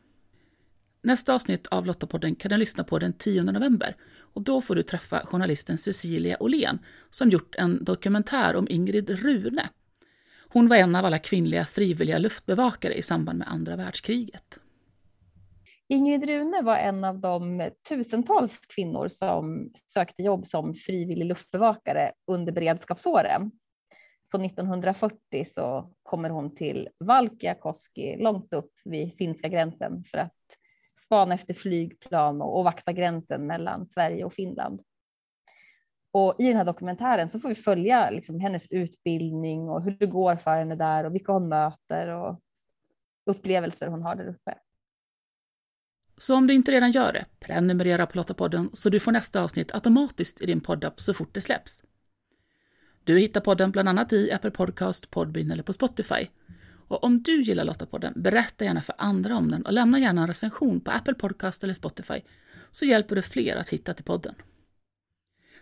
Nästa 1.01 1.33
avsnitt 1.33 1.67
av 1.67 1.85
Lottapodden 1.85 2.35
kan 2.35 2.49
du 2.49 2.57
lyssna 2.57 2.83
på 2.83 2.99
den 2.99 3.13
10 3.13 3.43
november 3.43 3.95
och 4.33 4.41
då 4.41 4.61
får 4.61 4.75
du 4.75 4.83
träffa 4.83 5.25
journalisten 5.25 5.77
Cecilia 5.77 6.37
Åhlén 6.43 6.79
som 7.09 7.29
gjort 7.29 7.55
en 7.55 7.83
dokumentär 7.83 8.55
om 8.55 8.67
Ingrid 8.69 9.09
Rune. 9.09 9.69
Hon 10.47 10.67
var 10.67 10.75
en 10.75 10.95
av 10.95 11.05
alla 11.05 11.19
kvinnliga 11.19 11.65
frivilliga 11.65 12.17
luftbevakare 12.17 12.93
i 12.93 13.01
samband 13.01 13.39
med 13.39 13.47
andra 13.47 13.75
världskriget. 13.75 14.59
Ingrid 15.93 16.23
Rune 16.23 16.61
var 16.61 16.77
en 16.77 17.03
av 17.03 17.19
de 17.19 17.69
tusentals 17.89 18.59
kvinnor 18.59 19.07
som 19.07 19.71
sökte 19.93 20.23
jobb 20.23 20.45
som 20.45 20.73
frivillig 20.73 21.25
luftbevakare 21.25 22.11
under 22.27 22.53
beredskapsåren. 22.53 23.51
Så 24.23 24.41
1940 24.41 25.45
så 25.47 25.93
kommer 26.03 26.29
hon 26.29 26.55
till 26.55 26.89
Valkeakoski 26.99 28.17
långt 28.17 28.53
upp 28.53 28.71
vid 28.83 29.17
finska 29.17 29.47
gränsen 29.47 30.03
för 30.03 30.17
att 30.17 30.37
spana 31.05 31.35
efter 31.35 31.53
flygplan 31.53 32.41
och, 32.41 32.57
och 32.57 32.63
vakta 32.63 32.91
gränsen 32.91 33.47
mellan 33.47 33.87
Sverige 33.87 34.25
och 34.25 34.33
Finland. 34.33 34.81
Och 36.11 36.35
i 36.39 36.47
den 36.47 36.57
här 36.57 36.65
dokumentären 36.65 37.29
så 37.29 37.39
får 37.39 37.49
vi 37.49 37.55
följa 37.55 38.09
liksom 38.09 38.39
hennes 38.39 38.71
utbildning 38.71 39.69
och 39.69 39.83
hur 39.83 39.97
det 39.99 40.07
går 40.07 40.35
för 40.35 40.57
henne 40.57 40.75
där 40.75 41.03
och 41.03 41.15
vilka 41.15 41.31
hon 41.31 41.49
möter 41.49 42.07
och 42.07 42.39
upplevelser 43.25 43.87
hon 43.87 44.03
har 44.03 44.15
där 44.15 44.27
uppe. 44.27 44.57
Så 46.17 46.35
om 46.35 46.47
du 46.47 46.53
inte 46.53 46.71
redan 46.71 46.91
gör 46.91 47.13
det, 47.13 47.25
prenumerera 47.39 48.05
på 48.05 48.17
Lottapodden 48.17 48.69
så 48.73 48.89
du 48.89 48.99
får 48.99 49.11
nästa 49.11 49.41
avsnitt 49.41 49.73
automatiskt 49.73 50.41
i 50.41 50.45
din 50.45 50.61
poddapp 50.61 51.01
så 51.01 51.13
fort 51.13 51.33
det 51.33 51.41
släpps. 51.41 51.83
Du 53.03 53.19
hittar 53.19 53.41
podden 53.41 53.71
bland 53.71 53.89
annat 53.89 54.13
i 54.13 54.31
Apple 54.31 54.51
Podcast, 54.51 55.09
Podbean 55.09 55.51
eller 55.51 55.63
på 55.63 55.73
Spotify. 55.73 56.27
Och 56.87 57.03
om 57.03 57.23
du 57.23 57.41
gillar 57.41 57.63
Lottapodden, 57.65 58.13
berätta 58.15 58.65
gärna 58.65 58.81
för 58.81 58.95
andra 58.97 59.37
om 59.37 59.51
den 59.51 59.65
och 59.65 59.73
lämna 59.73 59.99
gärna 59.99 60.21
en 60.21 60.27
recension 60.27 60.81
på 60.81 60.91
Apple 60.91 61.13
Podcast 61.13 61.63
eller 61.63 61.73
Spotify 61.73 62.21
så 62.71 62.85
hjälper 62.85 63.15
du 63.15 63.21
fler 63.21 63.55
att 63.55 63.69
hitta 63.69 63.93
till 63.93 64.05
podden. 64.05 64.35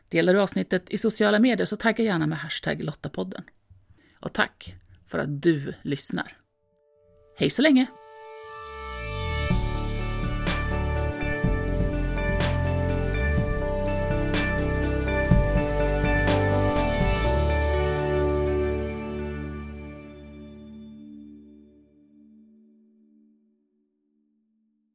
Delar 0.10 0.34
du 0.34 0.42
avsnittet 0.42 0.90
i 0.90 0.98
sociala 0.98 1.40
medier 1.40 1.66
så 1.66 1.76
tagga 1.76 2.04
gärna 2.04 2.28
med 2.28 2.38
hashtag 2.38 2.84
Lottapodden. 2.84 3.44
Och 4.20 4.34
tack 4.34 4.76
för 5.08 5.20
att 5.20 5.42
du 5.42 5.74
lyssnar. 5.82 6.38
Hej 7.38 7.50
så 7.50 7.62
länge! 7.62 8.01